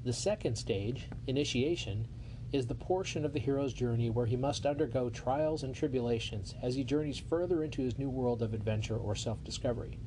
The 0.04 0.12
second 0.12 0.56
stage, 0.56 1.08
initiation, 1.26 2.08
is 2.52 2.66
the 2.66 2.74
portion 2.74 3.24
of 3.24 3.32
the 3.32 3.38
hero's 3.38 3.74
journey 3.74 4.10
where 4.10 4.26
he 4.26 4.36
must 4.36 4.64
undergo 4.64 5.10
trials 5.10 5.62
and 5.62 5.74
tribulations 5.74 6.54
as 6.62 6.74
he 6.74 6.82
journeys 6.82 7.18
further 7.18 7.62
into 7.62 7.82
his 7.82 7.98
new 7.98 8.08
world 8.08 8.42
of 8.42 8.54
adventure 8.54 8.96
or 8.96 9.14
self 9.14 9.44
discovery. 9.44 9.98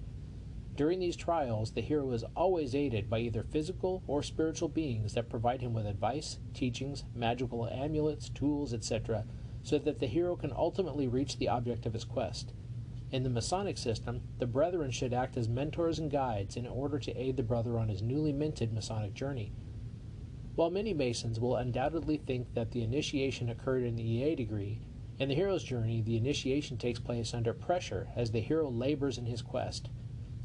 During 0.82 0.98
these 0.98 1.16
trials, 1.16 1.70
the 1.70 1.82
hero 1.82 2.10
is 2.10 2.26
always 2.36 2.74
aided 2.74 3.08
by 3.08 3.20
either 3.20 3.44
physical 3.44 4.02
or 4.08 4.24
spiritual 4.24 4.68
beings 4.68 5.14
that 5.14 5.30
provide 5.30 5.62
him 5.62 5.76
with 5.76 5.86
advice, 5.86 6.40
teachings, 6.56 7.04
magical 7.14 7.68
amulets, 7.68 8.30
tools, 8.30 8.74
etc., 8.74 9.28
so 9.62 9.78
that 9.78 10.00
the 10.00 10.08
hero 10.08 10.36
can 10.36 10.52
ultimately 10.52 11.08
reach 11.08 11.38
the 11.38 11.50
object 11.50 11.86
of 11.86 11.94
his 11.94 12.04
quest. 12.04 12.54
In 13.12 13.22
the 13.22 13.30
Masonic 13.30 13.78
system, 13.78 14.24
the 14.40 14.48
brethren 14.48 14.90
should 14.90 15.14
act 15.14 15.38
as 15.38 15.48
mentors 15.48 16.00
and 16.00 16.10
guides 16.10 16.58
in 16.58 16.66
order 16.66 16.98
to 16.98 17.16
aid 17.16 17.38
the 17.38 17.44
brother 17.44 17.78
on 17.78 17.88
his 17.88 18.02
newly 18.02 18.34
minted 18.34 18.74
Masonic 18.74 19.14
journey. 19.14 19.52
While 20.56 20.72
many 20.72 20.96
Masons 20.96 21.40
will 21.40 21.58
undoubtedly 21.58 22.18
think 22.18 22.56
that 22.56 22.72
the 22.72 22.82
initiation 22.82 23.50
occurred 23.50 23.84
in 23.84 23.98
the 23.98 24.04
EA 24.04 24.34
degree, 24.34 24.82
in 25.20 25.30
the 25.30 25.36
hero's 25.36 25.64
journey, 25.64 26.02
the 26.02 26.18
initiation 26.18 26.80
takes 26.80 27.00
place 27.00 27.36
under 27.36 27.54
pressure 27.54 28.08
as 28.16 28.32
the 28.32 28.40
hero 28.40 28.68
labors 28.68 29.20
in 29.20 29.28
his 29.28 29.44
quest. 29.44 29.88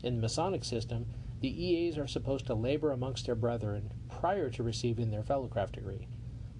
In 0.02 0.16
the 0.16 0.20
Masonic 0.20 0.64
system, 0.64 1.06
the 1.40 1.64
EAs 1.64 1.98
are 1.98 2.06
supposed 2.06 2.46
to 2.46 2.54
labor 2.54 2.92
amongst 2.92 3.26
their 3.26 3.34
brethren 3.34 3.92
prior 4.08 4.50
to 4.50 4.62
receiving 4.62 5.10
their 5.10 5.22
fellowcraft 5.22 5.72
degree. 5.72 6.08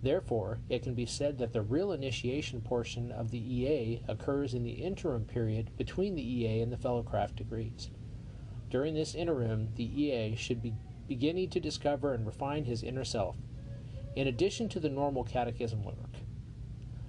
Therefore, 0.03 0.61
it 0.69 0.83
can 0.83 0.95
be 0.95 1.07
said 1.07 1.39
that 1.39 1.53
the 1.53 1.63
real 1.63 1.93
initiation 1.93 2.61
portion 2.61 3.11
of 3.11 3.31
the 3.31 3.39
EA 3.39 4.03
occurs 4.07 4.55
in 4.55 4.63
the 4.63 4.73
interim 4.73 5.25
period 5.25 5.71
between 5.77 6.15
the 6.15 6.23
EA 6.23 6.61
and 6.61 6.73
the 6.73 6.77
fellowcraft 6.77 7.37
degrees. 7.37 7.91
During 8.71 8.95
this 8.95 9.15
interim, 9.15 9.71
the 9.77 10.03
EA 10.03 10.37
should 10.37 10.63
be 10.63 10.75
beginning 11.09 11.51
to 11.51 11.61
discover 11.61 12.13
and 12.13 12.27
refine 12.27 12.65
his 12.65 12.83
inner 12.83 13.05
self, 13.05 13.37
in 14.15 14.27
addition 14.27 14.69
to 14.71 14.81
the 14.81 14.89
normal 14.89 15.25
catechism 15.25 15.85
work. 15.85 16.16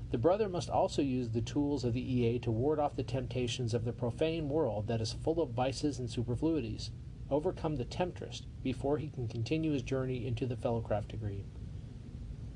The 0.09 0.17
brother 0.17 0.47
must 0.47 0.69
also 0.69 1.01
use 1.01 1.29
the 1.29 1.41
tools 1.41 1.83
of 1.83 1.93
the 1.93 2.13
EA 2.13 2.39
to 2.39 2.51
ward 2.51 2.79
off 2.79 2.95
the 2.95 3.03
temptations 3.03 3.73
of 3.73 3.83
the 3.83 3.93
profane 3.93 4.47
world 4.47 4.87
that 4.87 5.01
is 5.01 5.11
full 5.11 5.41
of 5.41 5.51
vices 5.51 5.99
and 5.99 6.09
superfluities, 6.09 6.91
overcome 7.29 7.75
the 7.75 7.85
temptress 7.85 8.43
before 8.63 8.97
he 8.97 9.09
can 9.09 9.27
continue 9.27 9.73
his 9.73 9.83
journey 9.83 10.25
into 10.25 10.45
the 10.45 10.55
fellowcraft 10.55 11.09
degree. 11.09 11.45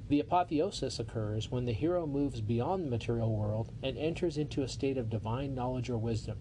The 0.07 0.19
apotheosis 0.19 0.99
occurs 0.99 1.51
when 1.51 1.65
the 1.65 1.73
hero 1.73 2.05
moves 2.07 2.41
beyond 2.41 2.85
the 2.85 2.89
material 2.89 3.35
world 3.35 3.71
and 3.83 3.97
enters 3.97 4.37
into 4.37 4.63
a 4.63 4.67
state 4.67 4.97
of 4.97 5.09
divine 5.09 5.53
knowledge 5.53 5.89
or 5.89 5.97
wisdom, 5.97 6.37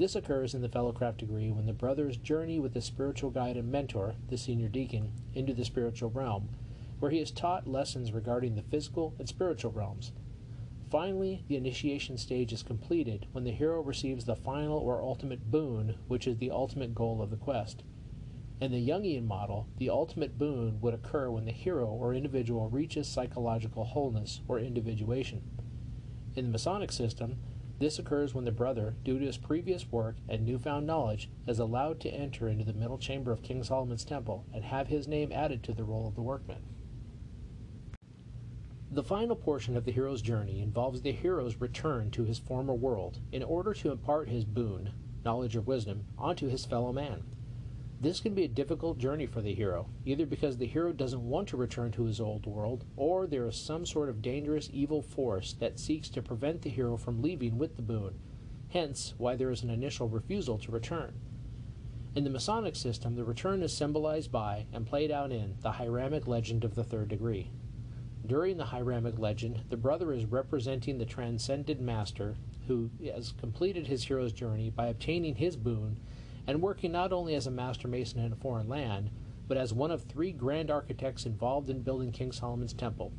this 0.00 0.16
occurs 0.16 0.54
in 0.54 0.62
the 0.62 0.68
fellowcraft 0.70 1.18
degree 1.18 1.50
when 1.50 1.66
the 1.66 1.74
brothers 1.74 2.16
journey 2.16 2.58
with 2.58 2.72
the 2.72 2.80
spiritual 2.80 3.28
guide 3.28 3.58
and 3.58 3.70
mentor, 3.70 4.14
the 4.30 4.38
senior 4.38 4.68
deacon, 4.68 5.12
into 5.34 5.52
the 5.52 5.62
spiritual 5.62 6.08
realm, 6.08 6.48
where 7.00 7.10
he 7.10 7.18
is 7.18 7.30
taught 7.30 7.66
lessons 7.66 8.12
regarding 8.12 8.54
the 8.54 8.62
physical 8.62 9.14
and 9.18 9.28
spiritual 9.28 9.72
realms. 9.72 10.12
Finally, 10.90 11.44
the 11.48 11.56
initiation 11.56 12.18
stage 12.18 12.52
is 12.52 12.62
completed 12.62 13.26
when 13.32 13.44
the 13.44 13.52
hero 13.52 13.80
receives 13.80 14.24
the 14.24 14.36
final 14.36 14.78
or 14.78 15.02
ultimate 15.02 15.50
boon, 15.50 15.96
which 16.08 16.26
is 16.26 16.38
the 16.38 16.50
ultimate 16.50 16.94
goal 16.94 17.22
of 17.22 17.30
the 17.30 17.36
quest. 17.36 17.82
In 18.60 18.72
the 18.72 18.88
Jungian 18.88 19.26
model, 19.26 19.68
the 19.78 19.88
ultimate 19.88 20.36
boon 20.36 20.80
would 20.80 20.92
occur 20.92 21.30
when 21.30 21.46
the 21.46 21.52
hero 21.52 21.86
or 21.86 22.12
individual 22.12 22.68
reaches 22.68 23.08
psychological 23.08 23.84
wholeness 23.84 24.42
or 24.48 24.58
individuation. 24.58 25.42
In 26.36 26.46
the 26.46 26.50
Masonic 26.50 26.92
system, 26.92 27.38
this 27.78 27.98
occurs 27.98 28.34
when 28.34 28.44
the 28.44 28.52
brother, 28.52 28.94
due 29.04 29.18
to 29.18 29.24
his 29.24 29.38
previous 29.38 29.90
work 29.90 30.16
and 30.28 30.44
newfound 30.44 30.86
knowledge, 30.86 31.30
is 31.46 31.58
allowed 31.58 32.00
to 32.00 32.10
enter 32.10 32.46
into 32.46 32.64
the 32.64 32.74
middle 32.74 32.98
chamber 32.98 33.32
of 33.32 33.42
King 33.42 33.62
Solomon's 33.62 34.04
temple 34.04 34.44
and 34.52 34.64
have 34.64 34.88
his 34.88 35.08
name 35.08 35.32
added 35.32 35.62
to 35.62 35.72
the 35.72 35.84
roll 35.84 36.06
of 36.06 36.14
the 36.14 36.20
workman. 36.20 36.62
The 38.92 39.04
final 39.04 39.36
portion 39.36 39.76
of 39.76 39.84
the 39.84 39.92
hero's 39.92 40.20
journey 40.20 40.60
involves 40.60 41.00
the 41.00 41.12
hero's 41.12 41.60
return 41.60 42.10
to 42.10 42.24
his 42.24 42.40
former 42.40 42.74
world 42.74 43.20
in 43.30 43.44
order 43.44 43.72
to 43.72 43.92
impart 43.92 44.28
his 44.28 44.44
boon, 44.44 44.90
knowledge 45.24 45.54
or 45.54 45.60
wisdom, 45.60 46.06
onto 46.18 46.48
his 46.48 46.64
fellow 46.64 46.92
man. 46.92 47.22
This 48.00 48.18
can 48.18 48.34
be 48.34 48.42
a 48.42 48.48
difficult 48.48 48.98
journey 48.98 49.26
for 49.26 49.42
the 49.42 49.54
hero, 49.54 49.86
either 50.04 50.26
because 50.26 50.56
the 50.56 50.66
hero 50.66 50.92
doesn't 50.92 51.22
want 51.22 51.46
to 51.48 51.56
return 51.56 51.92
to 51.92 52.02
his 52.02 52.20
old 52.20 52.46
world, 52.46 52.84
or 52.96 53.28
there 53.28 53.46
is 53.46 53.54
some 53.54 53.86
sort 53.86 54.08
of 54.08 54.22
dangerous 54.22 54.68
evil 54.72 55.02
force 55.02 55.52
that 55.60 55.78
seeks 55.78 56.08
to 56.08 56.20
prevent 56.20 56.62
the 56.62 56.70
hero 56.70 56.96
from 56.96 57.22
leaving 57.22 57.58
with 57.58 57.76
the 57.76 57.82
boon, 57.82 58.18
hence 58.70 59.14
why 59.18 59.36
there 59.36 59.52
is 59.52 59.62
an 59.62 59.70
initial 59.70 60.08
refusal 60.08 60.58
to 60.58 60.72
return. 60.72 61.14
In 62.16 62.24
the 62.24 62.30
Masonic 62.30 62.74
system, 62.74 63.14
the 63.14 63.22
return 63.22 63.62
is 63.62 63.72
symbolized 63.72 64.32
by 64.32 64.66
and 64.72 64.84
played 64.84 65.12
out 65.12 65.30
in 65.30 65.54
the 65.60 65.70
Hiramic 65.70 66.26
legend 66.26 66.64
of 66.64 66.74
the 66.74 66.82
third 66.82 67.06
degree. 67.06 67.52
During 68.30 68.58
the 68.58 68.66
Hiramic 68.66 69.18
legend, 69.18 69.64
the 69.70 69.76
brother 69.76 70.12
is 70.12 70.24
representing 70.24 70.98
the 70.98 71.04
transcended 71.04 71.80
master 71.80 72.36
who 72.68 72.88
has 73.04 73.32
completed 73.32 73.88
his 73.88 74.04
hero's 74.04 74.32
journey 74.32 74.70
by 74.70 74.86
obtaining 74.86 75.34
his 75.34 75.56
boon 75.56 75.96
and 76.46 76.62
working 76.62 76.92
not 76.92 77.12
only 77.12 77.34
as 77.34 77.48
a 77.48 77.50
master 77.50 77.88
mason 77.88 78.20
in 78.20 78.32
a 78.32 78.36
foreign 78.36 78.68
land, 78.68 79.10
but 79.48 79.56
as 79.56 79.72
one 79.72 79.90
of 79.90 80.04
three 80.04 80.30
grand 80.30 80.70
architects 80.70 81.26
involved 81.26 81.68
in 81.68 81.82
building 81.82 82.12
King 82.12 82.30
Solomon's 82.30 82.72
temple. 82.72 83.12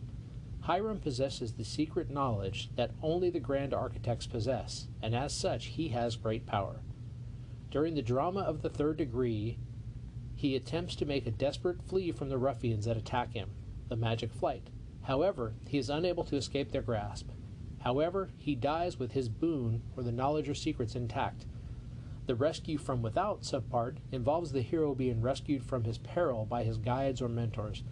Hiram 0.61 1.01
possesses 1.01 1.51
the 1.51 1.65
secret 1.65 2.09
knowledge 2.09 2.69
that 2.77 2.91
only 3.03 3.29
the 3.29 3.41
grand 3.41 3.73
architects 3.73 4.27
possess, 4.27 4.87
and 5.01 5.13
as 5.13 5.33
such 5.33 5.65
he 5.65 5.89
has 5.89 6.15
great 6.15 6.45
power. 6.45 6.79
During 7.69 7.95
the 7.95 8.01
drama 8.01 8.39
of 8.39 8.61
the 8.61 8.69
third 8.69 8.95
degree, 8.95 9.59
he 10.35 10.55
attempts 10.55 10.95
to 10.95 11.05
make 11.05 11.27
a 11.27 11.31
desperate 11.31 11.81
flee 11.81 12.13
from 12.13 12.29
the 12.29 12.37
ruffians 12.37 12.85
that 12.85 12.95
attack 12.95 13.33
him, 13.33 13.49
the 13.89 13.97
magic 13.97 14.31
flight. 14.31 14.69
However, 15.03 15.53
he 15.67 15.77
is 15.77 15.89
unable 15.89 16.23
to 16.25 16.35
escape 16.35 16.71
their 16.71 16.81
grasp. 16.81 17.29
However, 17.79 18.29
he 18.37 18.55
dies 18.55 18.99
with 18.99 19.13
his 19.13 19.29
boon 19.29 19.81
or 19.97 20.03
the 20.03 20.11
knowledge 20.11 20.47
or 20.47 20.53
secrets 20.53 20.95
intact, 20.95 21.45
the 22.27 22.35
rescue 22.35 22.77
from 22.77 23.01
without 23.01 23.41
subpart 23.41 23.97
involves 24.11 24.51
the 24.51 24.61
hero 24.61 24.93
being 24.93 25.21
rescued 25.21 25.63
from 25.63 25.83
his 25.83 25.97
peril 25.97 26.45
by 26.45 26.63
his 26.63 26.77
guides 26.77 27.21
or 27.21 27.27
mentors. 27.27 27.83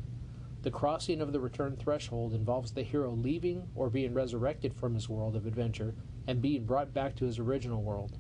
The 0.61 0.71
crossing 0.71 1.19
of 1.19 1.33
the 1.33 1.39
return 1.39 1.75
threshold 1.75 2.33
involves 2.33 2.71
the 2.71 2.83
hero 2.83 3.11
leaving 3.11 3.69
or 3.75 3.89
being 3.89 4.13
resurrected 4.13 4.73
from 4.73 4.93
his 4.93 5.09
world 5.09 5.35
of 5.35 5.45
adventure 5.45 5.95
and 6.27 6.41
being 6.41 6.65
brought 6.65 6.93
back 6.93 7.15
to 7.15 7.25
his 7.25 7.39
original 7.39 7.81
world. 7.81 8.17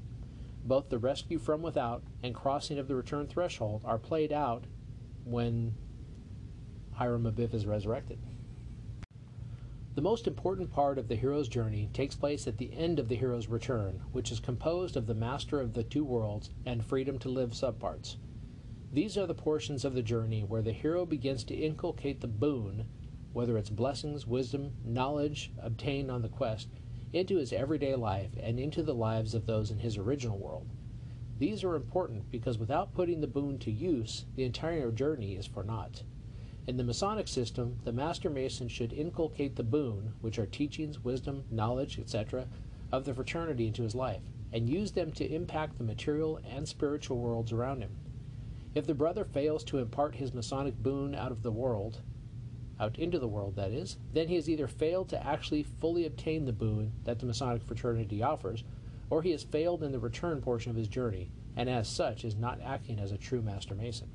Both 0.65 0.89
the 0.89 0.97
rescue 0.97 1.37
from 1.37 1.61
without 1.61 2.03
and 2.23 2.33
crossing 2.33 2.79
of 2.79 2.87
the 2.87 2.95
return 2.95 3.27
threshold 3.27 3.83
are 3.85 3.97
played 3.97 4.33
out 4.33 4.65
when 5.23 5.75
Hiram 6.93 7.25
Abiff 7.25 7.53
is 7.53 7.65
resurrected. 7.65 8.19
The 9.95 10.01
most 10.01 10.27
important 10.27 10.71
part 10.71 10.99
of 10.99 11.07
the 11.07 11.15
hero's 11.15 11.49
journey 11.49 11.89
takes 11.93 12.15
place 12.15 12.47
at 12.47 12.57
the 12.57 12.71
end 12.73 12.99
of 12.99 13.09
the 13.09 13.15
hero's 13.15 13.47
return, 13.47 14.01
which 14.11 14.31
is 14.31 14.39
composed 14.39 14.95
of 14.95 15.07
the 15.07 15.15
master 15.15 15.59
of 15.59 15.73
the 15.73 15.83
two 15.83 16.05
worlds 16.05 16.51
and 16.65 16.85
freedom 16.85 17.17
to 17.19 17.29
live 17.29 17.51
subparts. 17.51 18.17
These 18.93 19.17
are 19.17 19.25
the 19.25 19.33
portions 19.33 19.83
of 19.83 19.95
the 19.95 20.03
journey 20.03 20.43
where 20.43 20.61
the 20.61 20.73
hero 20.73 21.05
begins 21.05 21.43
to 21.45 21.55
inculcate 21.55 22.21
the 22.21 22.27
boon, 22.27 22.85
whether 23.33 23.57
it's 23.57 23.71
blessings, 23.71 24.27
wisdom, 24.27 24.73
knowledge 24.85 25.51
obtained 25.59 26.11
on 26.11 26.21
the 26.21 26.29
quest, 26.29 26.69
into 27.11 27.37
his 27.37 27.51
everyday 27.51 27.95
life 27.95 28.31
and 28.39 28.59
into 28.59 28.83
the 28.83 28.93
lives 28.93 29.33
of 29.33 29.47
those 29.47 29.71
in 29.71 29.79
his 29.79 29.97
original 29.97 30.37
world. 30.37 30.69
These 31.39 31.63
are 31.63 31.75
important 31.75 32.29
because 32.29 32.59
without 32.59 32.93
putting 32.93 33.21
the 33.21 33.27
boon 33.27 33.57
to 33.59 33.71
use, 33.71 34.25
the 34.35 34.43
entire 34.43 34.91
journey 34.91 35.35
is 35.35 35.47
for 35.47 35.63
naught. 35.63 36.03
In 36.69 36.77
the 36.77 36.83
Masonic 36.83 37.27
system, 37.27 37.79
the 37.83 37.91
Master 37.91 38.29
Mason 38.29 38.67
should 38.67 38.93
inculcate 38.93 39.55
the 39.55 39.63
boon, 39.63 40.13
which 40.21 40.37
are 40.37 40.45
teachings, 40.45 41.03
wisdom, 41.03 41.43
knowledge, 41.49 41.97
etc., 41.97 42.47
of 42.91 43.05
the 43.05 43.13
fraternity 43.15 43.65
into 43.65 43.81
his 43.81 43.95
life, 43.95 44.21
and 44.53 44.69
use 44.69 44.91
them 44.91 45.11
to 45.13 45.33
impact 45.33 45.79
the 45.79 45.83
material 45.83 46.39
and 46.47 46.67
spiritual 46.67 47.17
worlds 47.17 47.51
around 47.51 47.81
him. 47.81 47.97
If 48.75 48.85
the 48.85 48.93
brother 48.93 49.25
fails 49.25 49.63
to 49.63 49.79
impart 49.79 50.13
his 50.13 50.31
Masonic 50.31 50.77
boon 50.77 51.15
out 51.15 51.31
of 51.31 51.41
the 51.41 51.51
world, 51.51 52.03
out 52.79 52.99
into 52.99 53.17
the 53.17 53.27
world, 53.27 53.55
that 53.55 53.71
is, 53.71 53.97
then 54.13 54.27
he 54.27 54.35
has 54.35 54.47
either 54.47 54.67
failed 54.67 55.09
to 55.09 55.25
actually 55.25 55.63
fully 55.63 56.05
obtain 56.05 56.45
the 56.45 56.53
boon 56.53 56.93
that 57.03 57.17
the 57.17 57.25
Masonic 57.25 57.63
fraternity 57.63 58.21
offers, 58.21 58.63
or 59.09 59.23
he 59.23 59.31
has 59.31 59.41
failed 59.41 59.81
in 59.81 59.91
the 59.91 59.97
return 59.97 60.39
portion 60.39 60.69
of 60.69 60.77
his 60.77 60.87
journey, 60.87 61.31
and 61.55 61.67
as 61.67 61.87
such 61.87 62.23
is 62.23 62.35
not 62.35 62.61
acting 62.61 62.99
as 62.99 63.11
a 63.11 63.17
true 63.17 63.41
Master 63.41 63.73
Mason. 63.73 64.11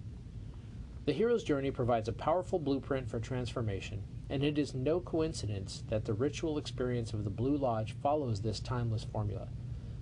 The 1.06 1.12
hero's 1.12 1.44
journey 1.44 1.70
provides 1.70 2.08
a 2.08 2.14
powerful 2.14 2.58
blueprint 2.58 3.11
for 3.11 3.20
transformation, 3.20 4.04
and 4.30 4.42
it 4.42 4.56
is 4.56 4.73
no 4.73 5.00
coincidence 5.00 5.84
that 5.88 6.06
the 6.06 6.14
ritual 6.14 6.56
experience 6.56 7.12
of 7.12 7.25
the 7.25 7.30
Blue 7.30 7.58
Lodge 7.58 7.94
follows 8.02 8.40
this 8.40 8.58
timeless 8.58 9.04
formula. 9.04 9.49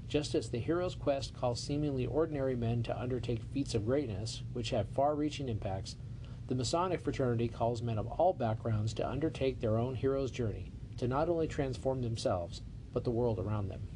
Just 0.06 0.37
as 0.37 0.50
the 0.50 0.61
hero's 0.61 0.94
quest 0.94 1.35
calls 1.35 1.61
seemingly 1.61 2.06
ordinary 2.06 2.54
men 2.54 2.85
to 2.85 2.97
undertake 2.97 3.42
feats 3.42 3.75
of 3.75 3.85
greatness, 3.85 4.44
which 4.52 4.71
have 4.71 4.88
far 4.90 5.16
reaching 5.16 5.49
impacts, 5.49 5.97
the 6.47 6.54
Masonic 6.54 7.00
fraternity 7.00 7.49
calls 7.49 7.82
men 7.82 7.99
of 7.99 8.06
all 8.06 8.32
backgrounds 8.32 8.94
to 8.94 9.09
undertake 9.09 9.59
their 9.59 9.78
own 9.78 9.97
hero's 9.97 10.30
journey, 10.30 10.71
to 10.99 11.09
not 11.09 11.28
only 11.28 11.49
transform 11.49 12.02
themselves, 12.02 12.62
but 12.92 13.02
the 13.02 13.11
world 13.11 13.40
around 13.40 13.66
them. 13.68 13.88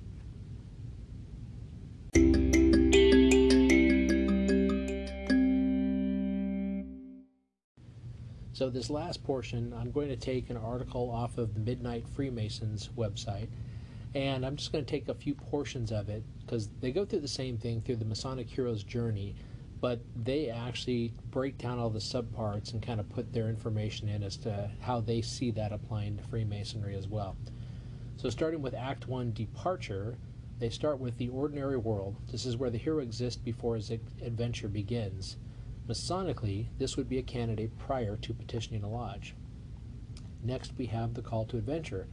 So, 8.56 8.70
this 8.70 8.88
last 8.88 9.22
portion, 9.22 9.74
I'm 9.78 9.90
going 9.90 10.08
to 10.08 10.16
take 10.16 10.48
an 10.48 10.56
article 10.56 11.10
off 11.10 11.36
of 11.36 11.52
the 11.52 11.60
Midnight 11.60 12.08
Freemasons 12.08 12.88
website, 12.96 13.48
and 14.14 14.46
I'm 14.46 14.56
just 14.56 14.72
going 14.72 14.82
to 14.82 14.90
take 14.90 15.10
a 15.10 15.14
few 15.14 15.34
portions 15.34 15.92
of 15.92 16.08
it 16.08 16.22
because 16.40 16.70
they 16.80 16.90
go 16.90 17.04
through 17.04 17.20
the 17.20 17.28
same 17.28 17.58
thing 17.58 17.82
through 17.82 17.96
the 17.96 18.06
Masonic 18.06 18.48
Hero's 18.48 18.82
journey, 18.82 19.34
but 19.82 20.00
they 20.16 20.48
actually 20.48 21.12
break 21.30 21.58
down 21.58 21.78
all 21.78 21.90
the 21.90 21.98
subparts 21.98 22.72
and 22.72 22.80
kind 22.80 22.98
of 22.98 23.06
put 23.10 23.30
their 23.30 23.50
information 23.50 24.08
in 24.08 24.22
as 24.22 24.38
to 24.38 24.70
how 24.80 25.02
they 25.02 25.20
see 25.20 25.50
that 25.50 25.70
applying 25.70 26.16
to 26.16 26.22
Freemasonry 26.22 26.96
as 26.96 27.06
well. 27.06 27.36
So, 28.16 28.30
starting 28.30 28.62
with 28.62 28.72
Act 28.72 29.06
1 29.06 29.32
Departure, 29.32 30.16
they 30.58 30.70
start 30.70 30.98
with 30.98 31.18
the 31.18 31.28
ordinary 31.28 31.76
world. 31.76 32.16
This 32.32 32.46
is 32.46 32.56
where 32.56 32.70
the 32.70 32.78
hero 32.78 33.00
exists 33.00 33.38
before 33.38 33.74
his 33.74 33.90
adventure 33.90 34.68
begins. 34.68 35.36
Masonically, 35.86 36.66
this 36.78 36.96
would 36.96 37.08
be 37.08 37.18
a 37.18 37.22
candidate 37.22 37.78
prior 37.78 38.16
to 38.16 38.34
petitioning 38.34 38.82
a 38.82 38.88
lodge. 38.88 39.36
Next, 40.42 40.72
we 40.76 40.86
have 40.86 41.14
the 41.14 41.22
call 41.22 41.44
to 41.46 41.58
adventure. 41.58 42.08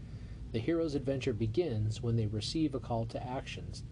The 0.51 0.59
hero's 0.59 0.93
adventure 0.93 1.33
begins 1.33 2.01
when 2.01 2.15
they 2.15 2.27
receive 2.27 2.75
a 2.75 2.79
call 2.79 3.05
to 3.07 3.27
actions. 3.27 3.83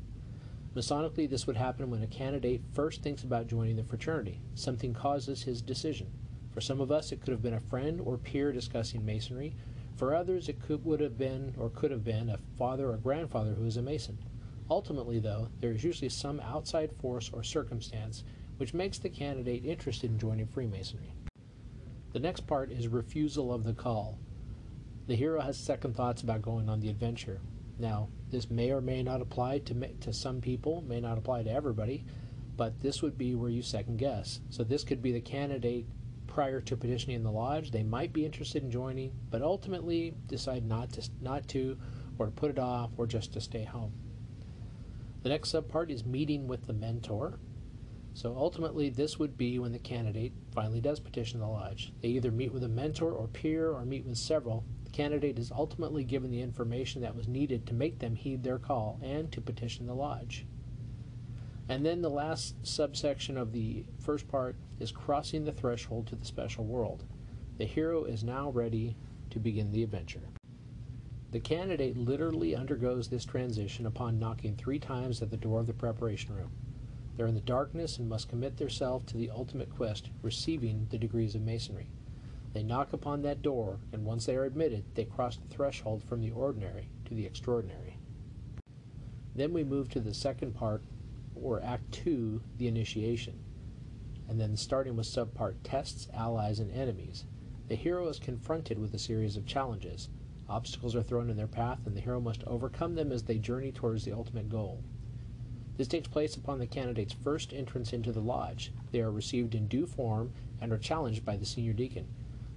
Masonically, 0.75 1.27
this 1.27 1.47
would 1.47 1.57
happen 1.57 1.89
when 1.89 2.03
a 2.03 2.07
candidate 2.07 2.61
first 2.73 3.01
thinks 3.01 3.23
about 3.23 3.47
joining 3.47 3.75
the 3.75 3.83
fraternity. 3.83 4.39
Something 4.53 4.93
causes 4.93 5.41
his 5.41 5.63
decision. 5.63 6.11
For 6.51 6.61
some 6.61 6.79
of 6.79 6.91
us, 6.91 7.11
it 7.11 7.21
could 7.21 7.31
have 7.31 7.41
been 7.41 7.55
a 7.55 7.59
friend 7.59 7.99
or 7.99 8.17
peer 8.17 8.51
discussing 8.51 9.03
Masonry. 9.03 9.55
For 9.95 10.13
others, 10.13 10.47
it 10.47 10.61
could 10.61 10.85
would 10.85 10.99
have 10.99 11.17
been 11.17 11.55
or 11.57 11.69
could 11.69 11.91
have 11.91 12.03
been 12.03 12.29
a 12.29 12.39
father 12.57 12.91
or 12.91 12.97
grandfather 12.97 13.55
who 13.55 13.65
is 13.65 13.77
a 13.77 13.81
Mason. 13.81 14.19
Ultimately, 14.69 15.19
though, 15.19 15.49
there 15.59 15.71
is 15.71 15.83
usually 15.83 16.09
some 16.09 16.39
outside 16.39 16.91
force 17.01 17.29
or 17.33 17.43
circumstance 17.43 18.23
which 18.61 18.75
makes 18.75 18.99
the 18.99 19.09
candidate 19.09 19.65
interested 19.65 20.11
in 20.11 20.19
joining 20.19 20.45
Freemasonry. 20.45 21.15
The 22.13 22.19
next 22.19 22.45
part 22.45 22.71
is 22.71 22.87
refusal 22.87 23.51
of 23.51 23.63
the 23.63 23.73
call. 23.73 24.19
The 25.07 25.15
hero 25.15 25.41
has 25.41 25.57
second 25.57 25.95
thoughts 25.95 26.21
about 26.21 26.43
going 26.43 26.69
on 26.69 26.79
the 26.79 26.89
adventure. 26.89 27.41
Now, 27.79 28.09
this 28.29 28.51
may 28.51 28.69
or 28.69 28.79
may 28.79 29.01
not 29.01 29.19
apply 29.19 29.57
to, 29.65 29.87
to 30.01 30.13
some 30.13 30.41
people, 30.41 30.83
may 30.87 31.01
not 31.01 31.17
apply 31.17 31.41
to 31.41 31.51
everybody, 31.51 32.05
but 32.55 32.79
this 32.81 33.01
would 33.01 33.17
be 33.17 33.33
where 33.33 33.49
you 33.49 33.63
second 33.63 33.97
guess. 33.97 34.41
So, 34.51 34.63
this 34.63 34.83
could 34.83 35.01
be 35.01 35.11
the 35.11 35.21
candidate 35.21 35.87
prior 36.27 36.61
to 36.61 36.77
petitioning 36.77 37.23
the 37.23 37.31
lodge. 37.31 37.71
They 37.71 37.81
might 37.81 38.13
be 38.13 38.27
interested 38.27 38.61
in 38.61 38.69
joining, 38.69 39.11
but 39.31 39.41
ultimately 39.41 40.13
decide 40.27 40.67
not 40.67 40.91
to, 40.91 41.09
not 41.19 41.47
to, 41.47 41.79
or 42.19 42.27
to 42.27 42.31
put 42.31 42.51
it 42.51 42.59
off, 42.59 42.91
or 42.95 43.07
just 43.07 43.33
to 43.33 43.41
stay 43.41 43.63
home. 43.63 43.93
The 45.23 45.29
next 45.29 45.51
subpart 45.51 45.89
is 45.89 46.05
meeting 46.05 46.47
with 46.47 46.67
the 46.67 46.73
mentor. 46.73 47.39
So 48.13 48.35
ultimately, 48.37 48.89
this 48.89 49.17
would 49.17 49.37
be 49.37 49.57
when 49.57 49.71
the 49.71 49.79
candidate 49.79 50.33
finally 50.53 50.81
does 50.81 50.99
petition 50.99 51.39
the 51.39 51.47
lodge. 51.47 51.93
They 52.01 52.09
either 52.09 52.31
meet 52.31 52.53
with 52.53 52.63
a 52.63 52.67
mentor 52.67 53.11
or 53.13 53.27
peer 53.27 53.71
or 53.71 53.85
meet 53.85 54.05
with 54.05 54.17
several. 54.17 54.65
The 54.83 54.91
candidate 54.91 55.39
is 55.39 55.51
ultimately 55.51 56.03
given 56.03 56.29
the 56.29 56.41
information 56.41 57.01
that 57.01 57.15
was 57.15 57.27
needed 57.27 57.65
to 57.67 57.73
make 57.73 57.99
them 57.99 58.15
heed 58.15 58.43
their 58.43 58.59
call 58.59 58.99
and 59.01 59.31
to 59.31 59.41
petition 59.41 59.87
the 59.87 59.95
lodge. 59.95 60.45
And 61.69 61.85
then 61.85 62.01
the 62.01 62.09
last 62.09 62.55
subsection 62.67 63.37
of 63.37 63.53
the 63.53 63.85
first 63.99 64.27
part 64.27 64.57
is 64.79 64.91
crossing 64.91 65.45
the 65.45 65.53
threshold 65.53 66.07
to 66.07 66.17
the 66.17 66.25
special 66.25 66.65
world. 66.65 67.05
The 67.57 67.65
hero 67.65 68.03
is 68.03 68.25
now 68.25 68.49
ready 68.49 68.97
to 69.29 69.39
begin 69.39 69.71
the 69.71 69.83
adventure. 69.83 70.27
The 71.31 71.39
candidate 71.39 71.95
literally 71.95 72.57
undergoes 72.57 73.07
this 73.07 73.23
transition 73.23 73.85
upon 73.85 74.19
knocking 74.19 74.57
three 74.57 74.79
times 74.79 75.21
at 75.21 75.29
the 75.29 75.37
door 75.37 75.61
of 75.61 75.67
the 75.67 75.73
preparation 75.73 76.35
room. 76.35 76.51
They're 77.21 77.27
in 77.27 77.35
the 77.35 77.41
darkness 77.41 77.99
and 77.99 78.09
must 78.09 78.29
commit 78.29 78.57
themselves 78.57 79.05
to 79.05 79.15
the 79.15 79.29
ultimate 79.29 79.69
quest, 79.69 80.09
receiving 80.23 80.87
the 80.89 80.97
degrees 80.97 81.35
of 81.35 81.43
masonry. 81.43 81.91
They 82.51 82.63
knock 82.63 82.93
upon 82.93 83.21
that 83.21 83.43
door, 83.43 83.77
and 83.93 84.03
once 84.03 84.25
they 84.25 84.35
are 84.35 84.45
admitted, 84.45 84.85
they 84.95 85.05
cross 85.05 85.37
the 85.37 85.47
threshold 85.47 86.03
from 86.03 86.21
the 86.21 86.31
ordinary 86.31 86.89
to 87.05 87.13
the 87.13 87.27
extraordinary. 87.27 87.99
Then 89.35 89.53
we 89.53 89.63
move 89.63 89.87
to 89.89 89.99
the 89.99 90.15
second 90.15 90.55
part, 90.55 90.81
or 91.35 91.61
Act 91.61 91.91
2, 91.91 92.41
the 92.57 92.67
initiation. 92.67 93.37
And 94.27 94.41
then 94.41 94.57
starting 94.57 94.95
with 94.95 95.05
subpart 95.05 95.57
tests, 95.63 96.07
allies, 96.15 96.57
and 96.57 96.71
enemies. 96.71 97.25
The 97.67 97.75
hero 97.75 98.07
is 98.07 98.17
confronted 98.17 98.79
with 98.79 98.95
a 98.95 98.97
series 98.97 99.37
of 99.37 99.45
challenges. 99.45 100.09
Obstacles 100.49 100.95
are 100.95 101.03
thrown 101.03 101.29
in 101.29 101.37
their 101.37 101.45
path, 101.45 101.85
and 101.85 101.95
the 101.95 102.01
hero 102.01 102.19
must 102.19 102.43
overcome 102.45 102.95
them 102.95 103.11
as 103.11 103.21
they 103.21 103.37
journey 103.37 103.71
towards 103.71 104.05
the 104.05 104.11
ultimate 104.11 104.49
goal. 104.49 104.83
This 105.81 105.87
takes 105.87 106.07
place 106.07 106.35
upon 106.35 106.59
the 106.59 106.67
candidate's 106.67 107.15
first 107.23 107.51
entrance 107.51 107.91
into 107.91 108.11
the 108.11 108.21
lodge. 108.21 108.71
They 108.91 109.01
are 109.01 109.09
received 109.09 109.55
in 109.55 109.65
due 109.65 109.87
form 109.87 110.31
and 110.61 110.71
are 110.71 110.77
challenged 110.77 111.25
by 111.25 111.37
the 111.37 111.45
senior 111.47 111.73
deacon. 111.73 112.05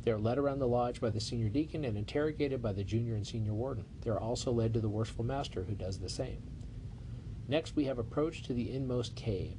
They 0.03 0.11
are 0.11 0.19
led 0.19 0.37
around 0.37 0.59
the 0.59 0.69
lodge 0.69 1.01
by 1.01 1.09
the 1.09 1.23
senior 1.23 1.49
deacon 1.49 1.87
and 1.87 1.97
interrogated 1.97 2.61
by 2.61 2.75
the 2.75 2.85
junior 2.85 3.15
and 3.15 3.27
senior 3.27 3.55
warden. 3.55 3.87
They 4.03 4.11
are 4.11 4.21
also 4.21 4.53
led 4.53 4.75
to 4.75 4.81
the 4.81 4.91
worshipful 4.91 5.25
master, 5.25 5.63
who 5.63 5.75
does 5.75 6.01
the 6.01 6.11
same. 6.11 6.43
Next, 7.49 7.75
we 7.75 7.87
have 7.87 7.99
approach 7.99 8.43
to 8.43 8.53
the 8.53 8.71
inmost 8.71 9.17
cave. 9.17 9.57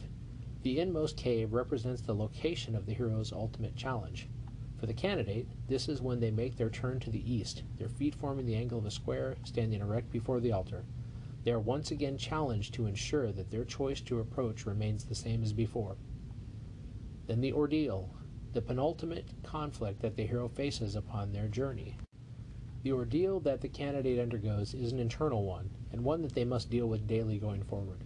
The 0.62 0.80
inmost 0.80 1.18
cave 1.18 1.52
represents 1.52 2.02
the 2.02 2.14
location 2.14 2.76
of 2.76 2.86
the 2.86 2.94
hero's 2.94 3.34
ultimate 3.34 3.76
challenge. 3.76 4.30
For 4.78 4.86
the 4.86 4.94
candidate, 4.94 5.48
this 5.68 5.90
is 5.90 6.04
when 6.04 6.20
they 6.20 6.30
make 6.30 6.56
their 6.56 6.70
turn 6.70 7.00
to 7.00 7.10
the 7.10 7.34
east, 7.34 7.64
their 7.80 7.90
feet 7.90 8.14
forming 8.14 8.46
the 8.46 8.58
angle 8.58 8.78
of 8.78 8.86
a 8.86 8.92
square, 8.92 9.38
standing 9.44 9.82
erect 9.82 10.12
before 10.12 10.40
the 10.40 10.52
altar. 10.52 10.84
They 11.46 11.52
are 11.52 11.60
once 11.60 11.92
again 11.92 12.18
challenged 12.18 12.74
to 12.74 12.88
ensure 12.88 13.32
that 13.32 13.52
their 13.52 13.64
choice 13.64 14.02
to 14.02 14.20
approach 14.20 14.66
remains 14.66 15.06
the 15.06 15.14
same 15.14 15.44
as 15.44 15.54
before. 15.54 15.96
Then 17.28 17.40
the 17.40 17.54
ordeal, 17.54 18.10
the 18.54 18.64
penultimate 18.64 19.30
conflict 19.44 20.02
that 20.02 20.16
the 20.16 20.26
hero 20.26 20.50
faces 20.50 20.96
upon 20.96 21.32
their 21.32 21.48
journey. 21.48 21.98
The 22.82 22.94
ordeal 22.94 23.40
that 23.42 23.62
the 23.62 23.68
candidate 23.68 24.20
undergoes 24.20 24.74
is 24.74 24.92
an 24.92 25.00
internal 25.00 25.44
one, 25.44 25.70
and 25.92 26.04
one 26.04 26.24
that 26.24 26.34
they 26.34 26.46
must 26.46 26.72
deal 26.72 26.88
with 26.88 27.08
daily 27.08 27.38
going 27.38 27.64
forward. 27.64 28.04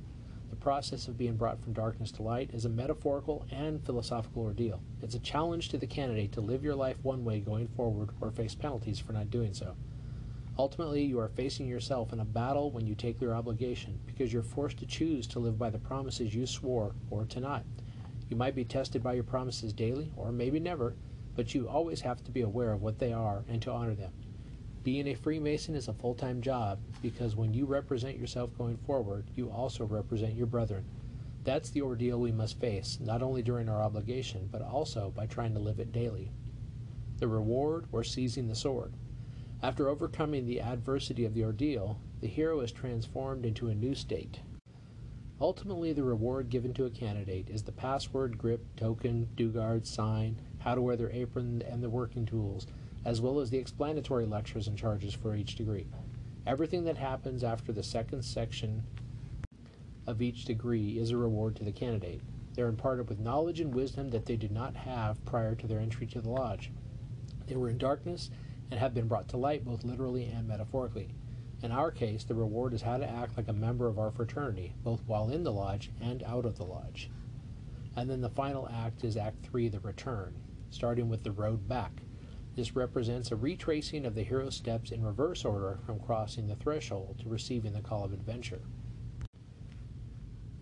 The 0.49 0.56
process 0.58 1.08
of 1.08 1.17
being 1.17 1.38
brought 1.38 1.62
from 1.62 1.71
darkness 1.71 2.12
to 2.13 2.23
light 2.23 2.49
is 2.54 2.65
a 2.65 2.69
metaphorical 2.69 3.45
and 3.52 3.82
philosophical 3.86 4.43
ordeal. 4.43 4.82
It's 5.02 5.15
a 5.15 5.19
challenge 5.19 5.69
to 5.69 5.78
the 5.78 5.88
candidate 5.88 6.34
to 6.34 6.41
live 6.41 6.63
your 6.63 6.75
life 6.75 6.97
one 7.04 7.23
way 7.23 7.39
going 7.39 7.69
forward 7.69 8.10
or 8.19 8.32
face 8.32 8.56
penalties 8.56 8.99
for 8.99 9.13
not 9.13 9.30
doing 9.30 9.54
so. 9.54 9.75
Ultimately, 10.60 11.06
you 11.06 11.17
are 11.22 11.30
facing 11.30 11.69
yourself 11.69 12.12
in 12.12 12.19
a 12.19 12.26
battle 12.26 12.69
when 12.69 12.86
you 12.86 12.93
take 12.93 13.22
your 13.22 13.34
obligation 13.34 13.98
because 14.06 14.34
you're 14.34 14.43
forced 14.43 14.78
to 14.80 14.86
choose 14.86 15.26
to 15.28 15.39
live 15.39 15.58
by 15.58 15.69
the 15.69 15.80
promises 15.80 16.36
you 16.36 16.45
swore 16.45 16.91
or 17.10 17.24
to 17.28 17.39
not. 17.39 17.63
You 18.28 18.36
might 18.36 18.56
be 18.56 18.65
tested 18.65 19.02
by 19.02 19.13
your 19.13 19.24
promises 19.24 19.72
daily 19.72 20.12
or 20.17 20.34
maybe 20.34 20.60
never, 20.60 20.95
but 21.34 21.56
you 21.56 21.69
always 21.69 22.02
have 22.02 22.22
to 22.26 22.32
be 22.32 22.41
aware 22.41 22.74
of 22.74 22.82
what 22.82 23.00
they 23.00 23.13
are 23.13 23.45
and 23.48 23.62
to 23.62 23.72
honor 23.72 23.95
them. 23.95 24.12
Being 24.84 25.08
a 25.08 25.13
Freemason 25.13 25.76
is 25.76 25.88
a 25.88 25.93
full 25.93 26.13
time 26.13 26.41
job 26.41 26.80
because 27.02 27.38
when 27.38 27.54
you 27.54 27.65
represent 27.65 28.17
yourself 28.17 28.50
going 28.58 28.76
forward, 28.80 29.32
you 29.38 29.50
also 29.50 29.86
represent 29.86 30.36
your 30.36 30.48
brethren. 30.48 30.84
That's 31.45 31.69
the 31.69 31.84
ordeal 31.84 32.19
we 32.19 32.34
must 32.34 32.60
face, 32.60 32.98
not 33.00 33.22
only 33.22 33.43
during 33.43 33.69
our 33.69 33.82
obligation, 33.82 34.50
but 34.52 34.62
also 34.62 35.13
by 35.15 35.26
trying 35.26 35.54
to 35.54 35.62
live 35.62 35.80
it 35.80 35.93
daily. 35.93 36.34
The 37.19 37.30
reward 37.30 37.86
or 37.93 38.04
seizing 38.04 38.50
the 38.50 38.56
sword. 38.56 38.93
After 39.62 39.89
overcoming 39.89 40.45
the 40.45 40.62
adversity 40.62 41.26
of 41.26 41.34
the 41.34 41.43
ordeal, 41.43 42.00
the 42.22 42.28
hero 42.28 42.62
is 42.62 42.72
transformed 42.72 43.45
into 43.45 43.67
a 43.67 43.76
new 43.76 43.93
state. 43.93 44.39
Ultimately, 45.41 45.91
the 45.91 46.04
reward 46.04 46.50
given 46.50 46.74
to 46.76 46.86
a 46.86 46.89
candidate 46.89 47.50
is 47.50 47.63
the 47.63 47.74
password, 47.74 48.38
grip, 48.38 48.65
token, 48.78 49.28
due 49.36 49.50
guard, 49.50 49.86
sign, 49.86 50.39
how 50.60 50.76
to 50.76 50.82
wear 50.82 50.95
their 50.95 51.12
apron, 51.12 51.62
and 51.62 51.84
the 51.84 51.89
working 51.89 52.26
tools, 52.26 52.67
as 53.04 53.19
well 53.19 53.39
as 53.39 53.50
the 53.50 53.58
explanatory 53.58 54.26
lectures 54.26 54.67
and 54.67 54.78
charges 54.78 55.13
for 55.13 55.36
each 55.36 55.56
degree. 55.56 55.88
Everything 56.48 56.86
that 56.86 56.98
happens 56.98 57.43
after 57.43 57.74
the 57.74 57.84
second 57.84 58.24
section 58.24 58.84
of 60.08 60.22
each 60.22 60.45
degree 60.45 60.98
is 60.98 61.12
a 61.12 61.17
reward 61.17 61.58
to 61.58 61.65
the 61.65 61.72
candidate. 61.74 62.22
They 62.54 62.62
are 62.62 62.69
imparted 62.69 63.10
with 63.10 63.19
knowledge 63.19 63.60
and 63.60 63.76
wisdom 63.76 64.10
that 64.12 64.26
they 64.26 64.38
did 64.38 64.52
not 64.52 64.76
have 64.76 65.24
prior 65.26 65.54
to 65.56 65.67
their 65.67 65.80
entry 65.80 66.08
to 66.08 66.22
the 66.22 66.30
lodge. 66.30 66.72
They 67.45 67.56
were 67.56 67.69
in 67.69 67.78
darkness 67.78 68.30
and 68.71 68.79
have 68.79 68.93
been 68.93 69.08
brought 69.08 69.27
to 69.29 69.38
light 69.38 69.65
both 69.65 69.84
literally 69.84 70.25
and 70.25 70.47
metaphorically. 70.47 71.13
In 71.62 71.71
our 71.71 71.91
case, 71.91 72.23
the 72.23 72.36
reward 72.36 72.73
is 72.73 72.82
how 72.82 72.97
to 72.97 73.10
act 73.10 73.36
like 73.36 73.49
a 73.49 73.53
member 73.53 73.88
of 73.88 73.99
our 73.99 74.12
fraternity, 74.12 74.75
both 74.84 75.01
while 75.05 75.29
in 75.29 75.43
the 75.43 75.51
lodge 75.51 75.91
and 75.99 76.23
out 76.23 76.45
of 76.45 76.58
the 76.58 76.63
lodge. 76.63 77.10
And 77.95 78.10
then 78.10 78.21
the 78.21 78.29
final 78.29 78.69
act 78.69 79.03
is 79.03 79.17
Act 79.17 79.45
3, 79.45 79.67
the 79.67 79.79
return, 79.82 80.36
starting 80.69 81.10
with 81.10 81.23
the 81.23 81.32
road 81.32 81.67
back. 81.67 82.01
This 82.55 82.75
represents 82.75 83.32
a 83.32 83.36
retracing 83.36 84.05
of 84.05 84.15
the 84.15 84.23
hero's 84.23 84.55
steps 84.55 84.91
in 84.91 85.03
reverse 85.03 85.43
order 85.43 85.79
from 85.86 85.99
crossing 85.99 86.47
the 86.47 86.55
threshold 86.55 87.19
to 87.19 87.29
receiving 87.29 87.73
the 87.73 87.82
call 87.82 88.05
of 88.05 88.13
adventure. 88.13 88.62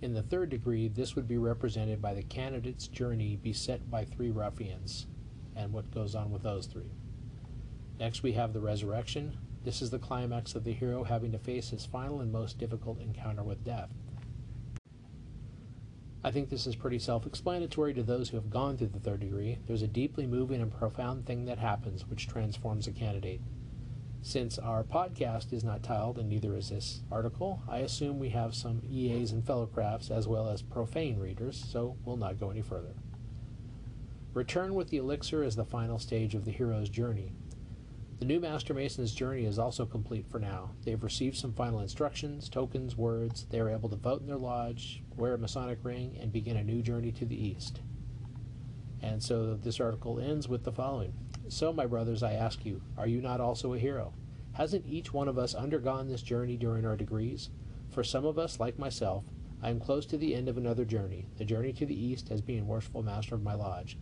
In 0.01 0.13
the 0.13 0.21
third 0.21 0.49
degree, 0.49 0.87
this 0.87 1.15
would 1.15 1.27
be 1.27 1.37
represented 1.37 2.01
by 2.01 2.13
the 2.13 2.23
candidate's 2.23 2.87
journey 2.87 3.35
beset 3.35 3.89
by 3.89 4.05
three 4.05 4.31
ruffians, 4.31 5.07
and 5.55 5.73
what 5.73 5.91
goes 5.91 6.13
on 6.13 6.31
with 6.31 6.43
those 6.43 6.67
three. 6.67 6.91
Next, 7.99 8.23
we 8.23 8.33
have 8.33 8.53
the 8.53 8.59
resurrection. 8.59 9.37
This 9.63 9.81
is 9.81 9.89
the 9.89 9.99
climax 9.99 10.55
of 10.55 10.63
the 10.63 10.73
hero 10.73 11.03
having 11.03 11.31
to 11.31 11.39
face 11.39 11.69
his 11.69 11.85
final 11.85 12.21
and 12.21 12.31
most 12.31 12.57
difficult 12.57 13.01
encounter 13.01 13.43
with 13.43 13.63
death. 13.63 13.89
I 16.23 16.31
think 16.31 16.49
this 16.49 16.67
is 16.67 16.75
pretty 16.75 16.99
self 16.99 17.25
explanatory 17.25 17.93
to 17.93 18.03
those 18.03 18.29
who 18.29 18.37
have 18.37 18.49
gone 18.49 18.77
through 18.77 18.87
the 18.87 18.99
third 18.99 19.21
degree. 19.21 19.59
There's 19.65 19.81
a 19.81 19.87
deeply 19.87 20.27
moving 20.27 20.61
and 20.61 20.71
profound 20.71 21.25
thing 21.25 21.45
that 21.45 21.57
happens 21.57 22.07
which 22.07 22.27
transforms 22.27 22.85
a 22.85 22.91
candidate. 22.91 23.41
Since 24.21 24.59
our 24.59 24.83
podcast 24.83 25.53
is 25.53 25.63
not 25.63 25.83
tiled 25.83 26.17
and 26.17 26.27
neither 26.27 26.55
is 26.55 26.69
this 26.69 27.01
article, 27.11 27.61
I 27.67 27.77
assume 27.77 28.19
we 28.19 28.29
have 28.29 28.55
some 28.55 28.81
EAs 28.89 29.31
and 29.31 29.43
fellowcrafts 29.43 30.11
as 30.11 30.27
well 30.27 30.49
as 30.49 30.61
profane 30.61 31.17
readers, 31.17 31.63
so 31.71 31.95
we'll 32.03 32.17
not 32.17 32.39
go 32.39 32.49
any 32.49 32.61
further. 32.61 32.95
Return 34.33 34.75
with 34.75 34.89
the 34.89 34.97
elixir 34.97 35.43
is 35.43 35.55
the 35.55 35.65
final 35.65 35.97
stage 35.97 36.35
of 36.35 36.45
the 36.45 36.51
hero's 36.51 36.89
journey. 36.89 37.31
The 38.19 38.25
new 38.25 38.39
Master 38.39 38.73
Mason's 38.73 39.13
journey 39.13 39.45
is 39.45 39.59
also 39.59 39.85
complete 39.85 40.25
for 40.27 40.39
now. 40.39 40.71
They've 40.83 41.03
received 41.03 41.37
some 41.37 41.53
final 41.53 41.81
instructions, 41.81 42.49
tokens, 42.49 42.97
words. 42.97 43.45
They 43.51 43.59
are 43.59 43.69
able 43.69 43.89
to 43.89 43.95
vote 43.95 44.21
in 44.21 44.27
their 44.27 44.39
lodge, 44.39 45.03
wear 45.15 45.35
a 45.35 45.37
Masonic 45.37 45.77
ring, 45.83 46.17
and 46.19 46.33
begin 46.33 46.57
a 46.57 46.63
new 46.63 46.81
journey 46.81 47.11
to 47.11 47.25
the 47.25 47.39
east. 47.39 47.81
And 49.03 49.21
so 49.21 49.53
this 49.53 49.79
article 49.79 50.19
ends 50.19 50.47
with 50.47 50.63
the 50.63 50.71
following 50.71 51.13
So, 51.47 51.71
my 51.71 51.85
brothers, 51.85 52.23
I 52.23 52.33
ask 52.33 52.65
you, 52.65 52.81
are 52.97 53.05
you 53.05 53.21
not 53.21 53.39
also 53.39 53.73
a 53.73 53.79
hero? 53.79 54.15
Hasn't 54.53 54.87
each 54.87 55.13
one 55.13 55.27
of 55.27 55.37
us 55.37 55.53
undergone 55.53 56.07
this 56.07 56.23
journey 56.23 56.57
during 56.57 56.87
our 56.87 56.97
degrees? 56.97 57.51
For 57.91 58.03
some 58.03 58.25
of 58.25 58.39
us, 58.39 58.59
like 58.59 58.79
myself, 58.79 59.25
I 59.61 59.69
am 59.69 59.79
close 59.79 60.07
to 60.07 60.17
the 60.17 60.33
end 60.33 60.49
of 60.49 60.57
another 60.57 60.85
journey, 60.85 61.27
the 61.37 61.45
journey 61.45 61.71
to 61.73 61.85
the 61.85 61.99
east 61.99 62.31
as 62.31 62.41
being 62.41 62.65
worshipful 62.65 63.03
master 63.03 63.35
of 63.35 63.43
my 63.43 63.53
lodge. 63.53 63.95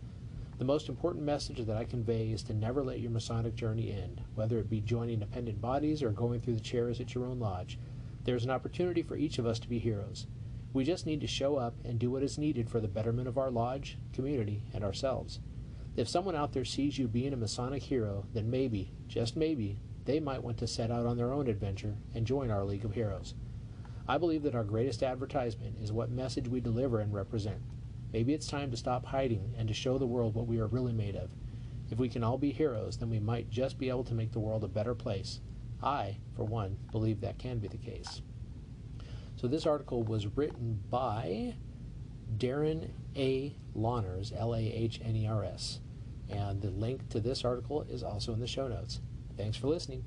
The 0.58 0.64
most 0.64 0.88
important 0.88 1.22
message 1.22 1.66
that 1.66 1.76
I 1.76 1.84
convey 1.84 2.30
is 2.30 2.42
to 2.44 2.54
never 2.54 2.82
let 2.82 3.00
your 3.00 3.10
Masonic 3.10 3.56
journey 3.56 3.92
end, 3.92 4.22
whether 4.34 4.58
it 4.58 4.70
be 4.70 4.80
joining 4.80 5.18
dependent 5.18 5.60
bodies 5.60 6.02
or 6.02 6.08
going 6.08 6.40
through 6.40 6.54
the 6.54 6.60
chairs 6.60 6.98
at 6.98 7.14
your 7.14 7.26
own 7.26 7.38
lodge. 7.38 7.78
There 8.24 8.36
is 8.36 8.44
an 8.44 8.50
opportunity 8.50 9.02
for 9.02 9.16
each 9.16 9.38
of 9.38 9.44
us 9.44 9.58
to 9.58 9.68
be 9.68 9.78
heroes. 9.78 10.26
We 10.72 10.82
just 10.82 11.04
need 11.04 11.20
to 11.20 11.26
show 11.26 11.56
up 11.56 11.74
and 11.84 11.98
do 11.98 12.10
what 12.10 12.22
is 12.22 12.38
needed 12.38 12.70
for 12.70 12.80
the 12.80 12.88
betterment 12.88 13.28
of 13.28 13.36
our 13.36 13.50
lodge, 13.50 13.98
community, 14.14 14.62
and 14.72 14.82
ourselves. 14.82 15.40
If 15.94 16.08
someone 16.08 16.34
out 16.34 16.54
there 16.54 16.64
sees 16.64 16.98
you 16.98 17.06
being 17.06 17.34
a 17.34 17.36
Masonic 17.36 17.82
hero, 17.82 18.24
then 18.32 18.50
maybe, 18.50 18.92
just 19.08 19.36
maybe, 19.36 19.78
they 20.06 20.20
might 20.20 20.42
want 20.42 20.56
to 20.58 20.66
set 20.66 20.90
out 20.90 21.04
on 21.04 21.18
their 21.18 21.34
own 21.34 21.48
adventure 21.48 21.96
and 22.14 22.26
join 22.26 22.50
our 22.50 22.64
League 22.64 22.84
of 22.86 22.94
Heroes. 22.94 23.34
I 24.08 24.16
believe 24.16 24.42
that 24.44 24.54
our 24.54 24.64
greatest 24.64 25.02
advertisement 25.02 25.76
is 25.82 25.92
what 25.92 26.10
message 26.10 26.48
we 26.48 26.60
deliver 26.60 27.00
and 27.00 27.12
represent. 27.12 27.60
Maybe 28.16 28.32
it's 28.32 28.46
time 28.46 28.70
to 28.70 28.78
stop 28.78 29.04
hiding 29.04 29.52
and 29.58 29.68
to 29.68 29.74
show 29.74 29.98
the 29.98 30.06
world 30.06 30.34
what 30.34 30.46
we 30.46 30.58
are 30.58 30.68
really 30.68 30.94
made 30.94 31.16
of. 31.16 31.28
If 31.90 31.98
we 31.98 32.08
can 32.08 32.24
all 32.24 32.38
be 32.38 32.50
heroes, 32.50 32.96
then 32.96 33.10
we 33.10 33.20
might 33.20 33.50
just 33.50 33.76
be 33.76 33.90
able 33.90 34.04
to 34.04 34.14
make 34.14 34.32
the 34.32 34.40
world 34.40 34.64
a 34.64 34.68
better 34.68 34.94
place. 34.94 35.40
I, 35.82 36.16
for 36.34 36.44
one, 36.44 36.78
believe 36.92 37.20
that 37.20 37.36
can 37.36 37.58
be 37.58 37.68
the 37.68 37.76
case. 37.76 38.22
So 39.36 39.46
this 39.46 39.66
article 39.66 40.02
was 40.02 40.34
written 40.34 40.82
by 40.88 41.56
Darin 42.38 42.90
A. 43.16 43.54
Lahners, 43.76 44.32
L 44.34 44.54
A 44.54 44.62
H 44.62 44.98
N 45.04 45.14
E 45.14 45.26
R 45.26 45.44
S. 45.44 45.80
And 46.30 46.62
the 46.62 46.70
link 46.70 47.10
to 47.10 47.20
this 47.20 47.44
article 47.44 47.82
is 47.82 48.02
also 48.02 48.32
in 48.32 48.40
the 48.40 48.46
show 48.46 48.66
notes. 48.66 49.02
Thanks 49.36 49.58
for 49.58 49.66
listening. 49.66 50.06